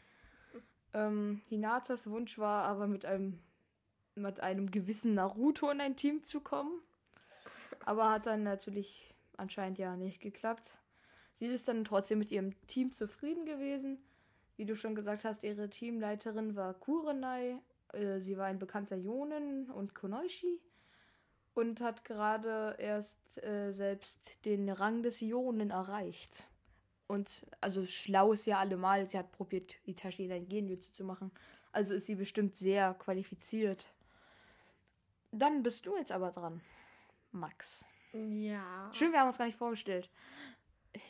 Ähm, 0.92 1.42
Hinatas 1.48 2.08
Wunsch 2.08 2.38
war 2.38 2.64
aber 2.64 2.86
mit 2.86 3.04
einem, 3.04 3.40
mit 4.14 4.40
einem 4.40 4.70
gewissen 4.70 5.14
Naruto 5.14 5.70
in 5.70 5.80
ein 5.80 5.96
Team 5.96 6.22
zu 6.22 6.40
kommen. 6.40 6.80
Aber 7.84 8.10
hat 8.10 8.26
dann 8.26 8.42
natürlich 8.42 9.14
anscheinend 9.36 9.78
ja 9.78 9.96
nicht 9.96 10.20
geklappt. 10.20 10.76
Sie 11.38 11.46
ist 11.46 11.68
dann 11.68 11.84
trotzdem 11.84 12.18
mit 12.18 12.32
ihrem 12.32 12.54
Team 12.66 12.90
zufrieden 12.90 13.46
gewesen. 13.46 13.98
Wie 14.56 14.64
du 14.64 14.74
schon 14.74 14.96
gesagt 14.96 15.24
hast, 15.24 15.44
ihre 15.44 15.70
Teamleiterin 15.70 16.56
war 16.56 16.74
Kurenai. 16.74 17.58
Äh, 17.92 18.18
sie 18.18 18.36
war 18.36 18.46
ein 18.46 18.58
bekannter 18.58 18.96
Jonen 18.96 19.70
und 19.70 19.94
Konoishi. 19.94 20.60
Und 21.54 21.80
hat 21.80 22.04
gerade 22.04 22.76
erst 22.78 23.42
äh, 23.42 23.72
selbst 23.72 24.44
den 24.44 24.68
Rang 24.68 25.02
des 25.02 25.20
Jonen 25.20 25.70
erreicht. 25.70 26.48
Und 27.06 27.46
also 27.60 27.86
schlau 27.86 28.32
ist 28.32 28.46
ja 28.46 28.58
allemal. 28.58 29.08
Sie 29.08 29.18
hat 29.18 29.30
probiert, 29.30 29.76
Itachi 29.86 30.24
in 30.24 30.32
ein 30.32 30.48
Genjutsu 30.48 30.90
zu 30.90 31.04
machen. 31.04 31.30
Also 31.70 31.94
ist 31.94 32.06
sie 32.06 32.16
bestimmt 32.16 32.56
sehr 32.56 32.94
qualifiziert. 32.94 33.92
Dann 35.30 35.62
bist 35.62 35.86
du 35.86 35.96
jetzt 35.96 36.10
aber 36.10 36.30
dran, 36.30 36.60
Max. 37.30 37.84
Ja. 38.12 38.90
Schön, 38.92 39.12
wir 39.12 39.20
haben 39.20 39.28
uns 39.28 39.38
gar 39.38 39.46
nicht 39.46 39.58
vorgestellt. 39.58 40.10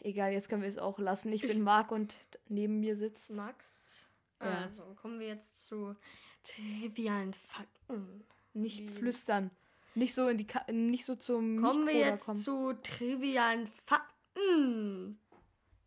Egal, 0.02 0.32
jetzt 0.32 0.48
können 0.48 0.62
wir 0.62 0.68
es 0.68 0.78
auch 0.78 0.98
lassen. 0.98 1.32
Ich 1.32 1.42
bin 1.42 1.62
Marc 1.62 1.90
und 1.92 2.14
neben 2.48 2.80
mir 2.80 2.96
sitzt. 2.96 3.32
Max. 3.34 4.06
Ja. 4.40 4.64
Also, 4.64 4.82
kommen 5.00 5.18
wir 5.18 5.26
jetzt 5.28 5.66
zu 5.66 5.96
trivialen 6.44 7.34
Fakten. 7.34 8.24
Nicht 8.54 8.80
Wie- 8.80 8.88
flüstern. 8.88 9.50
Nicht 9.94 10.14
so 10.14 10.28
in 10.28 10.38
die 10.38 10.46
Ka 10.46 10.64
nicht 10.70 11.04
so 11.04 11.16
zum 11.16 11.60
Kommen 11.60 11.86
wir 11.86 11.94
jetzt 11.94 12.26
kommen. 12.26 12.36
zu 12.38 12.72
trivialen 12.82 13.66
Fakten. 13.86 15.18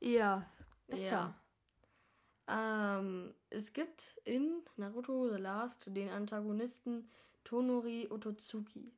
Ja, 0.02 0.46
besser. 0.88 1.34
Ähm, 2.48 3.34
es 3.50 3.72
gibt 3.72 4.20
in 4.26 4.64
Naruto 4.76 5.30
The 5.32 5.40
Last 5.42 5.86
den 5.96 6.10
Antagonisten 6.10 7.10
Tonori 7.46 8.08
Ototsuki, 8.12 8.92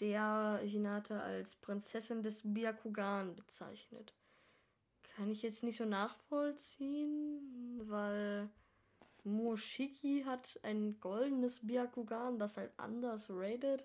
der 0.00 0.60
Hinata 0.64 1.20
als 1.20 1.54
Prinzessin 1.56 2.22
des 2.22 2.40
Byakugan 2.42 3.36
bezeichnet. 3.36 4.14
Kann 5.16 5.30
ich 5.30 5.42
jetzt 5.42 5.62
nicht 5.62 5.76
so 5.76 5.84
nachvollziehen, 5.84 7.80
weil 7.84 8.48
Moshiki 9.24 10.22
hat 10.24 10.58
ein 10.62 10.98
goldenes 11.00 11.66
Byakugan, 11.66 12.38
das 12.38 12.56
halt 12.56 12.72
anders 12.76 13.28
rated. 13.30 13.84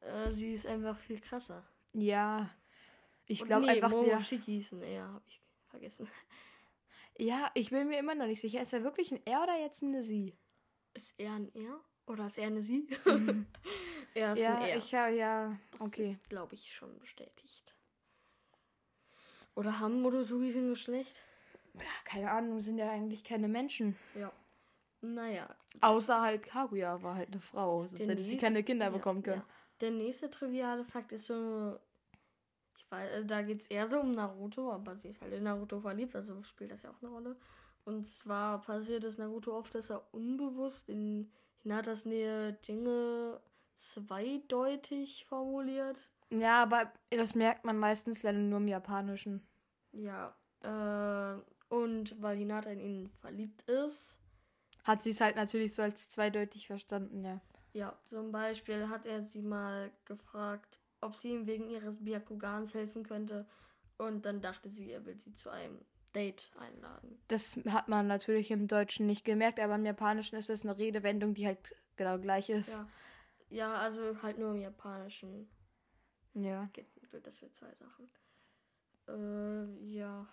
Äh, 0.00 0.30
sie 0.30 0.52
ist 0.52 0.66
einfach 0.66 0.96
viel 0.98 1.20
krasser. 1.20 1.64
Ja. 1.92 2.48
Ich 3.26 3.44
glaube 3.44 3.66
nee, 3.66 3.72
einfach, 3.72 3.90
der. 3.90 4.00
Momoshiki 4.00 4.58
ist 4.58 4.72
ein 4.72 4.82
Er, 4.82 5.12
hab 5.12 5.26
ich 5.26 5.40
vergessen. 5.68 6.08
Ja, 7.20 7.50
ich 7.54 7.70
bin 7.70 7.88
mir 7.88 7.98
immer 7.98 8.14
noch 8.14 8.26
nicht 8.26 8.40
sicher. 8.40 8.62
Ist 8.62 8.72
er 8.72 8.84
wirklich 8.84 9.10
ein 9.10 9.20
Er 9.24 9.42
oder 9.42 9.58
jetzt 9.58 9.82
eine 9.82 10.04
Sie? 10.04 10.36
Ist 10.94 11.18
er 11.18 11.32
ein 11.32 11.52
Er? 11.52 11.80
Oder 12.06 12.28
ist 12.28 12.38
er 12.38 12.46
eine 12.46 12.62
Sie? 12.62 12.86
Mhm. 13.04 13.44
er 14.14 14.34
ist 14.34 14.38
ja, 14.38 14.56
ein 14.56 14.68
Er. 14.68 14.76
ich 14.76 14.94
habe 14.94 15.16
ja. 15.16 15.58
Das 15.72 15.80
Okay. 15.80 16.12
ist, 16.12 16.30
glaube 16.30 16.54
ich, 16.54 16.72
schon 16.72 16.96
bestätigt. 17.00 17.67
Oder 19.58 19.80
haben 19.80 20.02
Motosuris 20.02 20.54
ein 20.54 20.68
Geschlecht? 20.68 21.20
Ja, 21.74 21.82
keine 22.04 22.30
Ahnung, 22.30 22.60
sind 22.60 22.78
ja 22.78 22.88
eigentlich 22.92 23.24
keine 23.24 23.48
Menschen. 23.48 23.96
Ja. 24.14 24.30
Naja. 25.00 25.52
Außer 25.80 26.20
halt 26.20 26.44
Kaguya 26.44 27.02
war 27.02 27.16
halt 27.16 27.32
eine 27.32 27.40
Frau. 27.40 27.84
Sonst 27.84 28.06
hätte 28.06 28.22
sie 28.22 28.30
nächste- 28.32 28.46
keine 28.46 28.62
Kinder 28.62 28.84
ja, 28.86 28.90
bekommen 28.92 29.24
können. 29.24 29.40
Ja. 29.40 29.54
Der 29.80 29.90
nächste 29.90 30.30
triviale 30.30 30.84
Fakt 30.84 31.10
ist 31.10 31.26
so. 31.26 31.76
Ich 32.76 32.88
weiß, 32.88 33.10
äh, 33.10 33.24
da 33.24 33.42
geht 33.42 33.58
es 33.58 33.66
eher 33.66 33.88
so 33.88 33.98
um 33.98 34.12
Naruto, 34.12 34.70
aber 34.72 34.94
sie 34.94 35.08
ist 35.08 35.20
halt 35.20 35.32
in 35.32 35.42
Naruto 35.42 35.80
verliebt, 35.80 36.14
also 36.14 36.40
spielt 36.44 36.70
das 36.70 36.82
ja 36.84 36.90
auch 36.90 37.02
eine 37.02 37.10
Rolle. 37.10 37.36
Und 37.84 38.06
zwar 38.06 38.60
passiert 38.60 39.02
es 39.02 39.18
Naruto 39.18 39.56
oft, 39.58 39.74
dass 39.74 39.90
er 39.90 40.06
unbewusst 40.14 40.88
in 40.88 41.32
Hinatas 41.64 42.04
Nähe 42.04 42.52
Dinge 42.52 43.40
zweideutig 43.74 45.24
formuliert. 45.24 46.10
Ja, 46.30 46.62
aber 46.62 46.92
das 47.10 47.34
merkt 47.34 47.64
man 47.64 47.76
meistens 47.78 48.22
leider 48.22 48.38
nur 48.38 48.58
im 48.58 48.68
Japanischen. 48.68 49.47
Ja. 49.98 50.34
Äh, 50.62 51.40
und 51.68 52.20
weil 52.22 52.36
Hinata 52.36 52.70
in 52.70 52.80
ihn 52.80 53.10
verliebt 53.20 53.62
ist, 53.62 54.16
Hat 54.84 55.02
sie 55.02 55.10
es 55.10 55.20
halt 55.20 55.36
natürlich 55.36 55.74
so 55.74 55.82
als 55.82 56.08
zweideutig 56.10 56.66
verstanden, 56.66 57.24
ja. 57.24 57.40
Ja, 57.74 57.98
zum 58.04 58.32
Beispiel 58.32 58.88
hat 58.88 59.04
er 59.04 59.22
sie 59.22 59.42
mal 59.42 59.90
gefragt, 60.06 60.80
ob 61.00 61.14
sie 61.16 61.30
ihm 61.30 61.46
wegen 61.46 61.68
ihres 61.68 62.02
Byakugans 62.02 62.74
helfen 62.74 63.02
könnte. 63.02 63.46
Und 63.98 64.24
dann 64.24 64.40
dachte 64.40 64.70
sie, 64.70 64.90
er 64.92 65.04
will 65.04 65.18
sie 65.18 65.34
zu 65.34 65.50
einem 65.50 65.78
Date 66.14 66.50
einladen. 66.58 67.20
Das 67.28 67.56
hat 67.68 67.88
man 67.88 68.06
natürlich 68.06 68.50
im 68.50 68.66
Deutschen 68.68 69.06
nicht 69.06 69.24
gemerkt, 69.24 69.60
aber 69.60 69.74
im 69.74 69.84
Japanischen 69.84 70.36
ist 70.36 70.48
es 70.48 70.62
eine 70.62 70.78
Redewendung, 70.78 71.34
die 71.34 71.46
halt 71.46 71.74
genau 71.96 72.18
gleich 72.18 72.48
ist. 72.48 72.74
Ja. 72.74 72.88
Ja, 73.50 73.74
also 73.74 74.22
halt 74.22 74.38
nur 74.38 74.52
im 74.52 74.60
Japanischen 74.60 75.48
Ja. 76.34 76.68
das 77.22 77.38
für 77.38 77.50
zwei 77.52 77.74
Sachen. 77.74 78.08
Äh, 79.08 79.94
ja. 79.94 80.26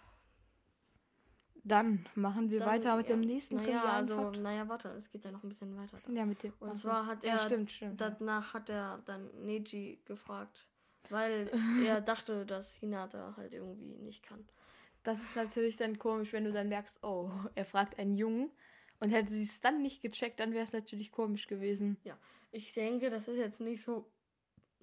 Dann 1.64 2.06
machen 2.14 2.52
wir 2.52 2.60
Dann, 2.60 2.70
weiter 2.70 2.96
mit 2.96 3.10
ja. 3.10 3.16
dem 3.16 3.22
nächsten 3.22 3.56
naja, 3.56 3.84
also, 3.84 4.16
Fakt. 4.16 4.40
naja, 4.40 4.70
warte, 4.70 4.90
es 4.90 5.10
geht 5.10 5.26
ja 5.26 5.32
noch 5.32 5.42
ein 5.44 5.50
bisschen 5.50 5.76
weiter. 5.76 5.98
Da. 6.06 6.14
Ja, 6.14 6.26
mit 6.26 6.44
dem. 6.44 6.54
Und 6.60 6.70
ach 6.70 6.76
so. 6.76 6.90
zwar 6.90 7.08
hat 7.08 7.24
er 7.24 7.30
Ja, 7.36 7.40
stimmt, 7.40 7.72
stimmt. 7.72 8.00
ja. 8.00 8.12
danach 8.12 8.54
hat 8.54 8.70
er 8.70 9.02
dann 9.06 9.30
Neji 9.44 10.00
gefragt, 10.06 10.68
weil 11.10 11.50
er 11.84 12.02
dachte, 12.02 12.46
dass 12.46 12.76
Hinata 12.76 13.34
halt 13.36 13.54
irgendwie 13.54 13.98
nicht 13.98 14.22
kann. 14.22 14.48
Das 15.02 15.22
ist 15.22 15.36
natürlich 15.36 15.78
dann 15.78 15.98
komisch, 15.98 16.34
wenn 16.34 16.44
du 16.44 16.52
dann 16.52 16.70
merkst, 16.70 17.04
oh, 17.04 17.32
er 17.56 17.66
fragt 17.66 17.98
einen 17.98 18.16
Jungen. 18.16 18.52
Und 19.00 19.10
hätte 19.10 19.32
sie 19.34 19.44
es 19.44 19.60
dann 19.60 19.82
nicht 19.82 20.02
gecheckt, 20.02 20.40
dann 20.40 20.54
wäre 20.54 20.64
es 20.64 20.72
natürlich 20.72 21.12
komisch 21.12 21.48
gewesen. 21.48 21.98
Ich 22.52 22.74
denke, 22.74 23.10
das 23.10 23.28
ist 23.28 23.38
jetzt 23.38 23.60
nicht 23.60 23.82
so 23.82 24.10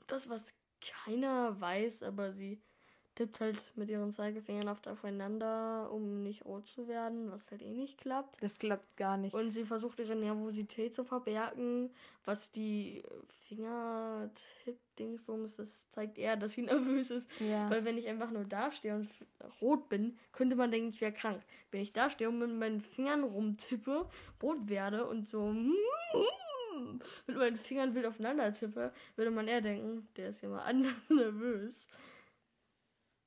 das, 0.07 0.29
was 0.29 0.55
keiner 0.81 1.59
weiß, 1.59 2.03
aber 2.03 2.33
sie 2.33 2.61
tippt 3.15 3.41
halt 3.41 3.73
mit 3.77 3.91
ihren 3.91 4.11
Zeigefingern 4.11 4.69
oft 4.69 4.89
aufeinander, 4.89 5.91
um 5.93 6.23
nicht 6.23 6.45
rot 6.45 6.67
zu 6.67 6.89
werden, 6.89 7.31
was 7.31 7.49
halt 7.51 7.63
eh 7.63 7.73
nicht 7.73 7.99
klappt. 7.99 8.43
Das 8.43 8.59
klappt 8.59 8.97
gar 8.97 9.17
nicht. 9.17 9.35
Und 9.35 9.51
sie 9.51 9.65
versucht 9.65 10.01
ihre 10.01 10.17
Nervosität 10.17 10.95
zu 10.95 11.05
verbergen, 11.05 11.91
was 12.25 12.51
die 12.51 13.05
Fingertipp-Dingsbums, 13.49 15.57
das 15.57 15.91
zeigt 15.91 16.19
eher, 16.19 16.37
dass 16.37 16.53
sie 16.53 16.63
nervös 16.63 17.11
ist. 17.11 17.29
Ja. 17.41 17.69
Weil 17.71 17.85
wenn 17.85 17.99
ich 17.99 18.09
einfach 18.09 18.31
nur 18.31 18.45
dastehe 18.45 18.95
und 18.95 19.09
rot 19.61 19.89
bin, 19.89 20.17
könnte 20.33 20.57
man 20.57 20.71
denken, 20.71 20.89
ich 20.89 21.01
wäre 21.01 21.13
krank. 21.13 21.43
Wenn 21.71 21.83
ich 21.83 21.93
dastehe 21.93 22.29
und 22.29 22.39
mit 22.39 22.51
meinen 22.51 22.81
Fingern 22.81 23.25
rumtippe, 23.25 24.09
rot 24.43 24.69
werde 24.69 25.07
und 25.07 25.29
so 25.29 25.53
mit 27.27 27.37
meinen 27.37 27.57
Fingern 27.57 27.95
wild 27.95 28.07
aufeinander 28.07 28.53
tippe, 28.53 28.93
würde 29.17 29.31
man 29.31 29.49
eher 29.49 29.61
denken, 29.61 30.09
der 30.17 30.31
ist 30.31 30.43
ja 30.43 30.49
mal 30.49 30.63
anders 30.63 31.11
nervös. 31.11 31.87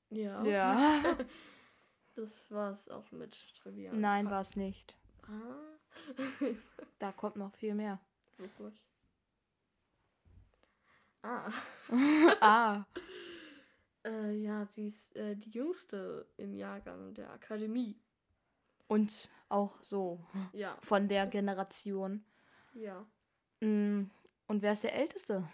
Ja. 0.09 0.43
Ja. 0.43 1.17
Das 2.17 2.49
war's 2.49 2.87
auch 2.87 3.11
mit 3.11 3.35
Trivia. 3.57 3.91
Nein, 3.91 4.29
war 4.29 4.39
es 4.39 4.55
nicht. 4.55 4.95
Ah, 5.23 5.77
Da 6.97 7.11
kommt 7.11 7.35
noch 7.35 7.53
viel 7.53 7.75
mehr. 7.75 7.99
wirklich. 8.37 8.81
Ah. 11.21 11.51
ah. 12.41 12.85
Äh, 14.05 14.33
ja, 14.37 14.65
sie 14.67 14.85
ist 14.85 15.15
äh, 15.15 15.35
die 15.35 15.49
jüngste 15.49 16.27
im 16.37 16.53
Jahrgang 16.53 17.13
der 17.15 17.31
Akademie. 17.31 17.99
Und 18.87 19.29
auch 19.49 19.81
so 19.81 20.23
Ja, 20.53 20.77
von 20.83 21.07
der 21.09 21.25
Generation. 21.25 22.23
ja. 22.75 23.03
Mm, 23.61 24.03
Und 24.47 24.61
wer 24.61 24.73
ist 24.73 24.83
der 24.83 24.93
Älteste? 24.95 25.49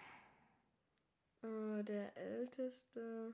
Äh, 1.43 1.83
der 1.85 2.15
älteste 2.17 3.33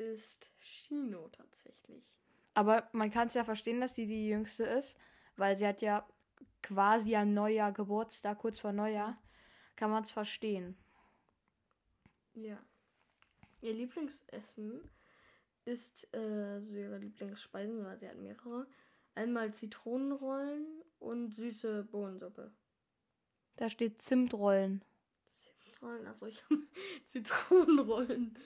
ist 0.00 0.50
Shino 0.58 1.28
tatsächlich. 1.28 2.04
Aber 2.54 2.88
man 2.92 3.10
kann 3.10 3.28
es 3.28 3.34
ja 3.34 3.44
verstehen, 3.44 3.80
dass 3.80 3.94
sie 3.94 4.06
die 4.06 4.28
Jüngste 4.28 4.64
ist, 4.64 4.98
weil 5.36 5.56
sie 5.56 5.66
hat 5.66 5.80
ja 5.80 6.06
quasi 6.62 7.14
ein 7.14 7.34
Neujahr 7.34 7.72
Geburtstag, 7.72 8.38
kurz 8.38 8.60
vor 8.60 8.72
Neujahr. 8.72 9.16
Kann 9.76 9.90
man 9.90 10.02
es 10.02 10.10
verstehen. 10.10 10.76
Ja. 12.34 12.58
Ihr 13.60 13.74
Lieblingsessen 13.74 14.90
ist 15.64 16.12
äh, 16.14 16.60
so 16.60 16.74
ihre 16.74 16.98
Lieblingsspeisen, 16.98 17.84
weil 17.84 17.98
sie 17.98 18.08
hat 18.08 18.16
mehrere. 18.16 18.66
Einmal 19.14 19.52
Zitronenrollen 19.52 20.82
und 20.98 21.30
süße 21.30 21.84
Bohnensuppe. 21.84 22.52
Da 23.56 23.68
steht 23.68 24.00
Zimtrollen. 24.02 24.84
Zitronenrollen, 25.32 26.06
achso, 26.06 26.26
ich 26.26 26.42
habe 26.44 26.66
Zitronenrollen. 27.06 28.36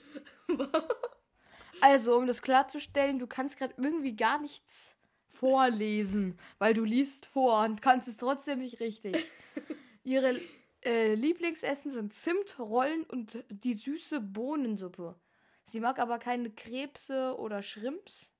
Also, 1.83 2.15
um 2.15 2.27
das 2.27 2.41
klarzustellen, 2.41 3.19
du 3.19 3.27
kannst 3.27 3.57
gerade 3.57 3.73
irgendwie 3.75 4.15
gar 4.15 4.39
nichts 4.39 4.95
vorlesen, 5.27 6.39
weil 6.57 6.73
du 6.73 6.85
liest 6.85 7.25
vor 7.25 7.65
und 7.65 7.81
kannst 7.81 8.07
es 8.07 8.15
trotzdem 8.15 8.59
nicht 8.59 8.79
richtig. 8.79 9.17
Ihre 10.05 10.39
äh, 10.85 11.13
Lieblingsessen 11.13 11.91
sind 11.91 12.13
Zimtrollen 12.13 13.03
und 13.03 13.43
die 13.49 13.73
süße 13.73 14.21
Bohnensuppe. 14.21 15.19
Sie 15.65 15.81
mag 15.81 15.99
aber 15.99 16.19
keine 16.19 16.51
Krebse 16.51 17.35
oder 17.37 17.61
Shrimps. 17.61 18.33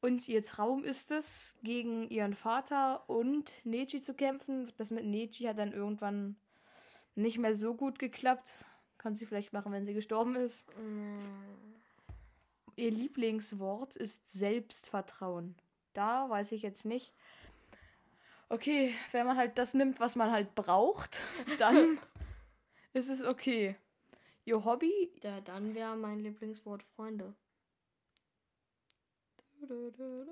Und 0.00 0.26
ihr 0.26 0.42
Traum 0.42 0.82
ist 0.82 1.12
es, 1.12 1.56
gegen 1.62 2.10
ihren 2.10 2.34
Vater 2.34 3.08
und 3.08 3.54
Neji 3.62 4.00
zu 4.00 4.12
kämpfen. 4.12 4.72
Das 4.76 4.90
mit 4.90 5.04
Neji 5.04 5.44
hat 5.44 5.58
dann 5.58 5.72
irgendwann 5.72 6.34
nicht 7.14 7.38
mehr 7.38 7.54
so 7.54 7.76
gut 7.76 8.00
geklappt. 8.00 8.50
Kann 8.98 9.14
sie 9.14 9.24
vielleicht 9.24 9.52
machen, 9.52 9.70
wenn 9.70 9.86
sie 9.86 9.94
gestorben 9.94 10.34
ist. 10.34 10.66
Ihr 12.80 12.90
Lieblingswort 12.90 13.94
ist 13.96 14.32
Selbstvertrauen. 14.32 15.54
Da 15.92 16.30
weiß 16.30 16.52
ich 16.52 16.62
jetzt 16.62 16.86
nicht. 16.86 17.12
Okay, 18.48 18.94
wenn 19.12 19.26
man 19.26 19.36
halt 19.36 19.58
das 19.58 19.74
nimmt, 19.74 20.00
was 20.00 20.16
man 20.16 20.30
halt 20.30 20.54
braucht, 20.54 21.20
dann 21.58 21.98
ist 22.94 23.10
es 23.10 23.22
okay. 23.22 23.76
Ihr 24.46 24.64
Hobby? 24.64 25.12
Ja, 25.22 25.42
dann 25.42 25.74
wäre 25.74 25.94
mein 25.94 26.20
Lieblingswort 26.20 26.82
Freunde. 26.82 27.34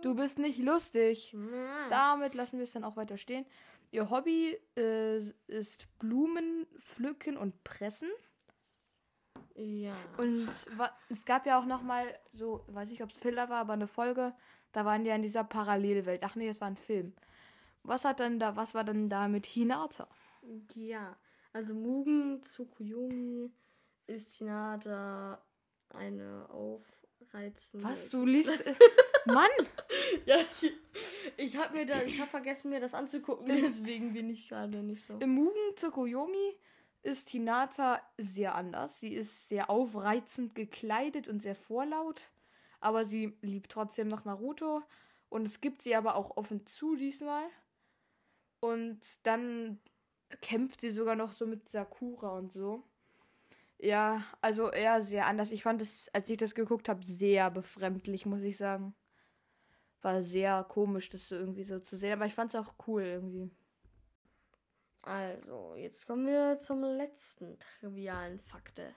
Du 0.01 0.15
bist 0.15 0.39
nicht 0.39 0.59
lustig. 0.59 1.37
Da. 1.53 1.89
Damit 1.91 2.35
lassen 2.35 2.57
wir 2.57 2.65
es 2.65 2.73
dann 2.73 2.83
auch 2.83 2.97
weiter 2.97 3.19
stehen. 3.19 3.45
Ihr 3.91 4.09
Hobby 4.09 4.59
äh, 4.75 5.19
ist 5.49 5.87
Blumen 5.99 6.67
pflücken 6.79 7.37
und 7.37 7.63
pressen. 7.63 8.09
Ja. 9.59 9.97
Und 10.19 10.49
es 11.09 11.25
gab 11.25 11.45
ja 11.45 11.61
auch 11.61 11.67
noch 11.67 11.83
mal 11.83 12.07
so, 12.33 12.65
weiß 12.69 12.93
ich, 12.93 13.03
ob 13.03 13.11
es 13.11 13.19
Filler 13.19 13.49
war, 13.49 13.59
aber 13.59 13.73
eine 13.73 13.89
Folge, 13.89 14.33
da 14.73 14.85
waren 14.85 15.03
die 15.03 15.11
ja 15.11 15.17
in 15.17 15.23
dieser 15.23 15.45
Parallelwelt. 15.45 16.23
Ach 16.23 16.37
nee, 16.37 16.47
das 16.47 16.61
war 16.61 16.69
ein 16.69 16.77
Film. 16.77 17.13
Was 17.83 18.05
hat 18.05 18.21
dann 18.21 18.39
da, 18.39 18.55
was 18.55 18.75
war 18.75 18.85
denn 18.85 19.09
da 19.09 19.27
mit 19.27 19.47
Hinata? 19.47 20.09
Ja, 20.75 21.17
also 21.53 21.75
Mugen 21.75 22.41
Tsukuyomi 22.43 23.51
ist 24.07 24.37
Hinata 24.37 25.43
eine 25.91 26.47
aufreizende. 26.51 27.85
Was, 27.85 28.11
du 28.11 28.25
liest 28.25 28.65
Mann! 29.27 29.49
Ja, 30.25 30.37
ich, 30.39 30.73
ich 31.37 31.57
habe 31.57 31.79
mir 31.79 31.87
da, 31.87 32.03
ich 32.03 32.21
habe 32.21 32.31
vergessen 32.31 32.71
mir 32.71 32.81
das 32.81 32.95
anzugucken, 32.95 33.49
deswegen 33.63 34.13
bin 34.13 34.31
ich 34.31 34.49
gerade 34.49 34.83
nicht 34.83 35.05
so. 35.05 35.19
Im 35.19 35.31
Mugen 35.31 35.75
Tsukuyomi 35.75 36.57
ist 37.03 37.31
Hinata 37.31 38.01
sehr 38.17 38.55
anders. 38.55 39.01
Sie 39.01 39.15
ist 39.15 39.49
sehr 39.49 39.71
aufreizend 39.71 40.55
gekleidet 40.55 41.29
und 41.29 41.41
sehr 41.41 41.55
vorlaut, 41.55 42.31
aber 42.81 43.05
sie 43.05 43.37
liebt 43.43 43.73
trotzdem 43.73 44.09
noch 44.09 44.25
Naruto 44.25 44.83
und 45.29 45.47
es 45.47 45.61
gibt 45.61 45.83
sie 45.83 45.95
aber 45.95 46.17
auch 46.17 46.37
offen 46.37 46.67
zu 46.67 46.97
diesmal. 46.97 47.45
Und 48.61 49.27
dann 49.27 49.79
kämpft 50.41 50.81
sie 50.81 50.91
sogar 50.91 51.17
noch 51.17 51.33
so 51.33 51.47
mit 51.47 51.69
Sakura 51.69 52.37
und 52.37 52.53
so. 52.53 52.83
Ja, 53.79 54.25
also 54.41 54.71
eher 54.71 55.03
sehr 55.03 55.27
anders. 55.27 55.53
Ich 55.53 55.63
fand 55.63 55.81
es, 55.81 56.09
als 56.13 56.29
ich 56.29 56.37
das 56.37 56.55
geguckt 56.55 56.89
habe, 56.89 57.05
sehr 57.05 57.51
befremdlich, 57.51 58.27
muss 58.27 58.43
ich 58.43 58.57
sagen. 58.57 58.95
War 60.03 60.23
sehr 60.23 60.65
komisch, 60.65 61.11
das 61.11 61.29
so 61.29 61.37
irgendwie 61.37 61.65
so 61.65 61.79
zu 61.81 61.97
sehen, 61.97 62.13
aber 62.15 62.27
ich 62.27 62.35
fand 62.35 62.53
es 62.55 62.61
auch 62.61 62.75
cool 62.87 63.03
irgendwie. 63.03 63.51
Also, 65.09 65.75
jetzt 65.77 66.07
kommen 66.07 66.27
wir 66.27 66.59
zum 66.59 66.83
letzten 66.83 67.59
trivialen 67.59 68.39
Fakte. 68.41 68.95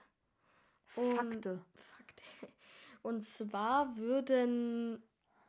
Und- 0.94 1.16
Fakte. 1.16 1.64
Fakte. 1.74 2.22
Und 3.02 3.24
zwar 3.24 3.96
würden 3.96 5.02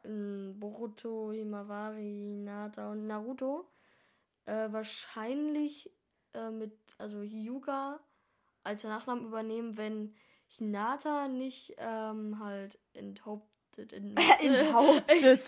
ähm, 0.05 0.55
Boruto, 0.57 1.33
Himawari, 1.33 2.01
Hinata 2.37 2.91
und 2.91 3.05
Naruto 3.07 3.69
äh, 4.45 4.71
wahrscheinlich 4.71 5.91
äh, 6.33 6.49
mit, 6.49 6.73
also 6.97 7.21
Hyuga 7.21 7.99
als 8.63 8.85
Nachnamen 8.85 9.25
übernehmen, 9.25 9.75
wenn 9.77 10.15
Hinata 10.47 11.27
nicht 11.27 11.75
ähm, 11.77 12.39
halt 12.39 12.79
enthauptet, 12.93 13.93
Enthauptet. 14.41 15.41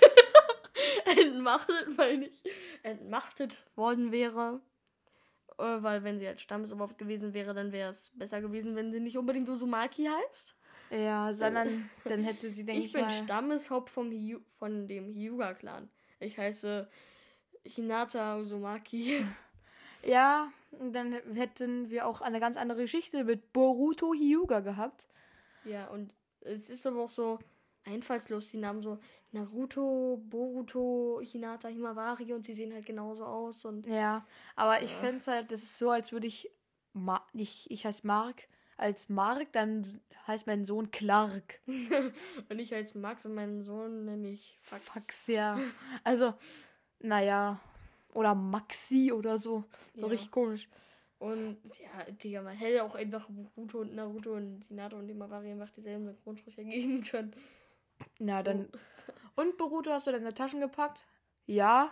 entmachtet, 1.17 1.97
meine 1.97 2.27
ich, 2.27 2.43
entmachtet 2.83 3.65
worden 3.75 4.11
wäre. 4.11 4.61
Äh, 5.57 5.81
weil 5.83 6.03
wenn 6.03 6.19
sie 6.19 6.27
halt 6.27 6.41
Stammesoberhaupt 6.41 6.97
gewesen 6.97 7.33
wäre, 7.33 7.53
dann 7.53 7.71
wäre 7.71 7.89
es 7.89 8.11
besser 8.15 8.41
gewesen, 8.41 8.75
wenn 8.75 8.91
sie 8.91 8.99
nicht 8.99 9.17
unbedingt 9.17 9.47
Uzumaki 9.49 10.05
heißt. 10.05 10.55
Ja, 10.91 11.33
sondern 11.33 11.89
dann 12.03 12.23
hätte 12.23 12.49
sie, 12.49 12.65
denke 12.65 12.79
Ich 12.79 12.87
ich, 12.87 12.93
bin 12.93 13.01
mal... 13.03 13.09
Stammeshaupt 13.09 13.89
vom 13.89 14.11
Hiu 14.11 14.39
von 14.59 14.87
dem 14.87 15.13
Hyuga-Clan. 15.13 15.89
Ich 16.19 16.37
heiße 16.37 16.87
Hinata 17.63 18.37
Uzumaki. 18.39 19.25
Ja, 20.03 20.51
dann 20.91 21.13
hätten 21.33 21.89
wir 21.89 22.05
auch 22.05 22.21
eine 22.21 22.39
ganz 22.39 22.57
andere 22.57 22.83
Geschichte 22.83 23.23
mit 23.23 23.51
Boruto 23.53 24.13
Hyuga 24.13 24.59
gehabt. 24.59 25.07
ja, 25.63 25.87
und 25.87 26.13
es 26.41 26.69
ist 26.69 26.85
aber 26.85 27.01
auch 27.05 27.09
so 27.09 27.39
einfallslos, 27.85 28.51
die 28.51 28.57
Namen 28.57 28.83
so 28.83 28.99
Naruto, 29.35 30.21
Boruto, 30.29 31.19
Hinata, 31.21 31.67
Himawari 31.67 32.33
und 32.33 32.45
sie 32.45 32.55
sehen 32.55 32.73
halt 32.73 32.85
genauso 32.85 33.25
aus 33.25 33.65
und 33.65 33.85
Ja, 33.85 34.25
aber 34.55 34.81
ich 34.81 34.91
Ja. 34.91 34.97
fände 34.97 35.19
es 35.19 35.27
halt, 35.27 35.51
das 35.51 35.61
ist 35.61 35.77
so, 35.77 35.89
als 35.89 36.11
würde 36.11 36.27
ich, 36.27 36.49
Ma 36.93 37.21
ich, 37.33 37.69
ich 37.69 37.85
heiße 37.85 38.07
Mark, 38.07 38.47
als 38.77 39.09
Mark, 39.09 39.51
dann 39.51 39.85
heißt 40.27 40.47
mein 40.47 40.65
Sohn 40.65 40.91
Clark. 40.91 41.59
und 41.67 42.59
ich 42.59 42.71
heiße 42.71 42.97
Max 42.97 43.25
und 43.25 43.35
meinen 43.35 43.61
Sohn 43.63 44.05
nenne 44.05 44.29
ich 44.29 44.57
Fax. 44.61 44.83
Fax, 44.85 45.27
ja. 45.27 45.59
Also, 46.05 46.33
naja, 46.99 47.59
oder 48.13 48.33
Maxi 48.33 49.11
oder 49.11 49.37
so. 49.37 49.65
So 49.95 50.03
Ja. 50.05 50.07
richtig 50.13 50.31
komisch. 50.31 50.69
Und 51.19 51.57
ja, 51.79 52.11
Digga, 52.11 52.41
man 52.41 52.55
hätte 52.55 52.83
auch 52.83 52.95
einfach 52.95 53.27
Boruto 53.29 53.79
und 53.79 53.95
Naruto 53.95 54.33
und 54.33 54.63
Hinata 54.67 54.97
und 54.97 55.07
Himawari 55.07 55.51
einfach 55.51 55.71
dieselben 55.71 56.05
Synchronsprecher 56.05 56.63
geben 56.63 57.03
können. 57.03 57.33
Na, 58.19 58.37
So. 58.39 58.43
dann. 58.43 58.69
Und 59.35 59.57
Boruto, 59.57 59.91
hast 59.91 60.07
du 60.07 60.11
deine 60.11 60.33
Taschen 60.33 60.61
gepackt? 60.61 61.05
Ja. 61.45 61.91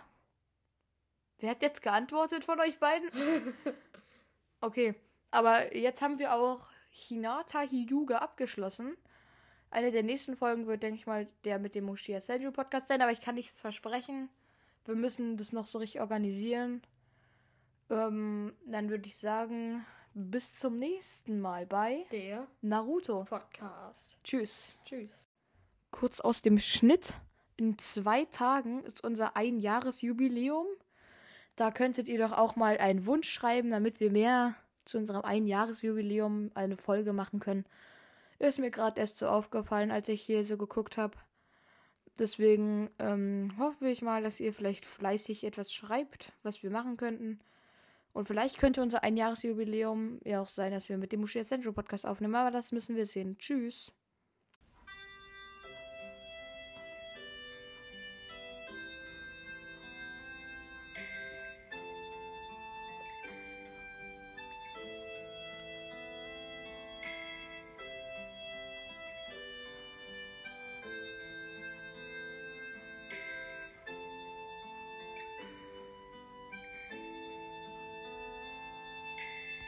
Wer 1.38 1.50
hat 1.50 1.62
jetzt 1.62 1.82
geantwortet 1.82 2.44
von 2.44 2.60
euch 2.60 2.78
beiden? 2.78 3.10
Okay, 4.60 4.94
aber 5.30 5.76
jetzt 5.76 6.00
haben 6.00 6.18
wir 6.18 6.32
auch 6.34 6.68
Hinata 6.88 7.60
Hyuga 7.64 8.18
abgeschlossen. 8.18 8.96
Eine 9.70 9.92
der 9.92 10.02
nächsten 10.02 10.38
Folgen 10.38 10.66
wird, 10.66 10.82
denke 10.82 10.96
ich 10.96 11.06
mal, 11.06 11.28
der 11.44 11.58
mit 11.58 11.74
dem 11.74 11.84
Moshia 11.84 12.18
Senju 12.18 12.50
Podcast 12.50 12.88
sein, 12.88 13.02
aber 13.02 13.12
ich 13.12 13.20
kann 13.20 13.34
nichts 13.34 13.60
versprechen. 13.60 14.30
Wir 14.86 14.94
müssen 14.94 15.36
das 15.36 15.52
noch 15.52 15.66
so 15.66 15.76
richtig 15.76 16.00
organisieren. 16.00 16.80
Ähm, 17.90 18.54
dann 18.64 18.88
würde 18.88 19.06
ich 19.06 19.18
sagen, 19.18 19.84
bis 20.14 20.56
zum 20.58 20.78
nächsten 20.78 21.40
Mal 21.40 21.66
bei 21.66 22.06
Der 22.10 22.46
Naruto. 22.62 23.24
Podcast. 23.24 24.16
Tschüss. 24.24 24.80
Tschüss. 24.86 25.10
kurz 25.90 26.20
aus 26.20 26.40
dem 26.40 26.58
Schnitt. 26.58 27.12
In 27.56 27.78
zwei 27.78 28.24
Tagen 28.24 28.82
ist 28.84 29.04
unser 29.04 29.36
Einjahresjubiläum. 29.36 30.66
Da 31.56 31.70
könntet 31.70 32.08
ihr 32.08 32.18
doch 32.18 32.32
auch 32.32 32.56
mal 32.56 32.78
einen 32.78 33.06
Wunsch 33.06 33.30
schreiben, 33.30 33.70
damit 33.70 34.00
wir 34.00 34.10
mehr 34.10 34.56
zu 34.84 34.98
unserem 34.98 35.22
Einjahresjubiläum 35.22 36.50
eine 36.54 36.76
Folge 36.76 37.12
machen 37.12 37.38
können. 37.40 37.64
Ist 38.38 38.58
mir 38.58 38.70
gerade 38.70 38.98
erst 38.98 39.18
so 39.18 39.28
aufgefallen, 39.28 39.92
als 39.92 40.08
ich 40.08 40.22
hier 40.22 40.44
so 40.44 40.56
geguckt 40.56 40.96
habe. 40.96 41.16
Deswegen 42.18 42.90
ähm, 42.98 43.54
hoffe 43.58 43.88
ich 43.88 44.02
mal, 44.02 44.22
dass 44.22 44.40
ihr 44.40 44.52
vielleicht 44.52 44.84
fleißig 44.84 45.44
etwas 45.44 45.72
schreibt, 45.72 46.32
was 46.42 46.62
wir 46.62 46.70
machen 46.70 46.96
könnten. 46.96 47.40
Und 48.12 48.28
vielleicht 48.28 48.58
könnte 48.58 48.82
unser 48.82 49.02
Einjahresjubiläum 49.02 50.20
ja 50.24 50.40
auch 50.40 50.48
sein, 50.48 50.72
dass 50.72 50.88
wir 50.88 50.98
mit 50.98 51.12
dem 51.12 51.20
Mushia 51.20 51.44
Central 51.44 51.72
Podcast 51.72 52.06
aufnehmen, 52.06 52.36
aber 52.36 52.52
das 52.52 52.70
müssen 52.70 52.94
wir 52.94 53.06
sehen. 53.06 53.36
Tschüss. 53.38 53.92